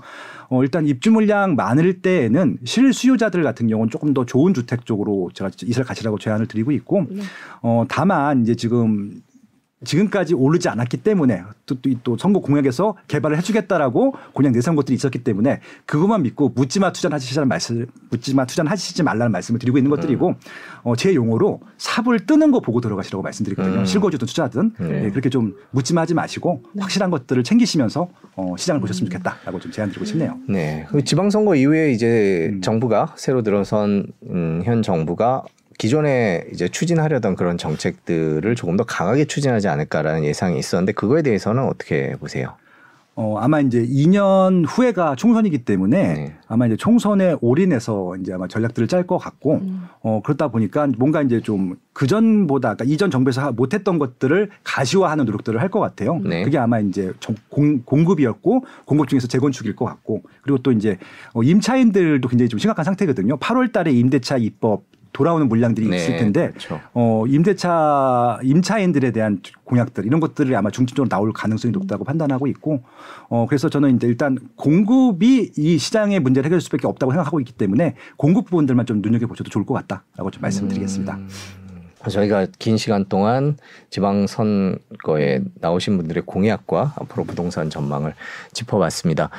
[0.49, 5.51] 어, 일단 입주 물량 많을 때에는 실수요자들 같은 경우는 조금 더 좋은 주택 쪽으로 제가
[5.65, 7.23] 이사를 가시라고 제안을 드리고 있고 네.
[7.63, 9.23] 어, 다만 이제 지금
[9.87, 15.25] 지금까지 오르지 않았기 때문에 또, 또, 또 선거 공약에서 개발을 해주겠다라고 공약 내세운 것들이 있었기
[15.25, 20.35] 때문에 그것만 믿고 묻지마 투자하시라는 말씀, 묻지마 투자하시지 말라는 말씀을 드리고 있는 것들이고
[20.83, 23.81] 어, 제 용어로 삽을 뜨는 거 보고 들어가시라고 말씀드리거든요.
[23.81, 23.85] 음.
[23.85, 25.05] 실거주든 투자든 네.
[25.07, 30.05] 예, 그렇게 좀 묻지마 하지 마시고 확실한 것들을 챙기시면서 어, 시장을 보셨으면 좋겠다라고 좀 제안드리고
[30.05, 30.39] 싶네요.
[30.49, 30.87] 네.
[30.91, 32.61] 그 지방선거 이후에 이제 음.
[32.61, 35.45] 정부가 새로 들어선 음, 현 정부가
[35.79, 42.17] 기존에 이제 추진하려던 그런 정책들을 조금 더 강하게 추진하지 않을까라는 예상이 있었는데 그거에 대해서는 어떻게
[42.17, 42.55] 보세요?
[43.19, 46.35] 어, 아마 이제 2년 후에가 총선이기 때문에 네.
[46.49, 49.87] 아마 이제 총선에 올인해서 이제 아마 전략들을 짤 것 같고 음.
[50.03, 55.59] 어, 그렇다 보니까 뭔가 이제 좀 그전보다, 그러니까 이전 정부에서 하- 못했던 것들을 가시화하는 노력들을
[55.63, 56.19] 할 것 같아요.
[56.19, 56.45] 네.
[56.45, 60.99] 그게 아마 이제 정- 공, 공급이었고 공급 중에서 재건축일 것 같고 그리고 또 이제
[61.33, 63.39] 어, 임차인들도 굉장히 좀 심각한 상태거든요.
[63.39, 64.83] 8월 달에 임대차 입법
[65.17, 66.79] 돌아오는 물량들이 있을 텐데 그렇죠.
[66.93, 72.83] 어, 임대차, 임차인들에 대한 공약들 이런 것들이 아마 중점적으로 나올 가능성이 높다고 판단하고 있고
[73.31, 77.95] 어, 그래서 저는 이제 일단 공급이 이 시장의 문제를 해결할 수밖에 없다고 생각하고 있기 때문에
[78.19, 81.15] 공급 부분들만 좀 눈여겨 보셔도 좋을 것 같다라고 좀 말씀드리겠습니다.
[81.15, 83.57] 음, 저희가 긴 시간 동안
[83.89, 88.13] 지방선거에 나오신 분들의 공약과 앞으로 부동산 전망을
[88.53, 89.31] 짚어봤습니다.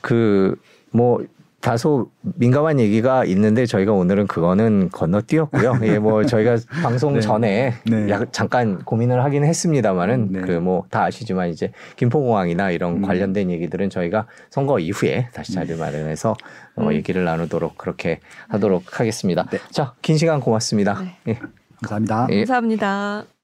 [0.00, 1.26] 그뭐
[1.60, 5.80] 다소 민감한 얘기가 있는데 저희가 오늘은 그거는 건너뛰었고요.
[5.82, 7.20] 예, 뭐 저희가 방송 네.
[7.20, 8.08] 전에 네.
[8.10, 10.40] 약- 잠깐 고민을 하긴 했습니다만은 네.
[10.42, 13.02] 그뭐 다 아시지만 이제 김포공항이나 이런 음.
[13.02, 16.36] 관련된 얘기들은 저희가 선거 이후에 다시 자리를 마련해서
[16.76, 16.92] 어, 음.
[16.92, 19.44] 얘기를 나누도록 그렇게 하도록 하겠습니다.
[19.50, 19.58] 네.
[19.70, 21.00] 자, 긴 시간 고맙습니다.
[21.02, 21.16] 네.
[21.28, 21.38] 예.
[21.82, 22.26] 감사합니다.
[22.30, 22.36] 예.
[22.44, 23.37] 감사합니다.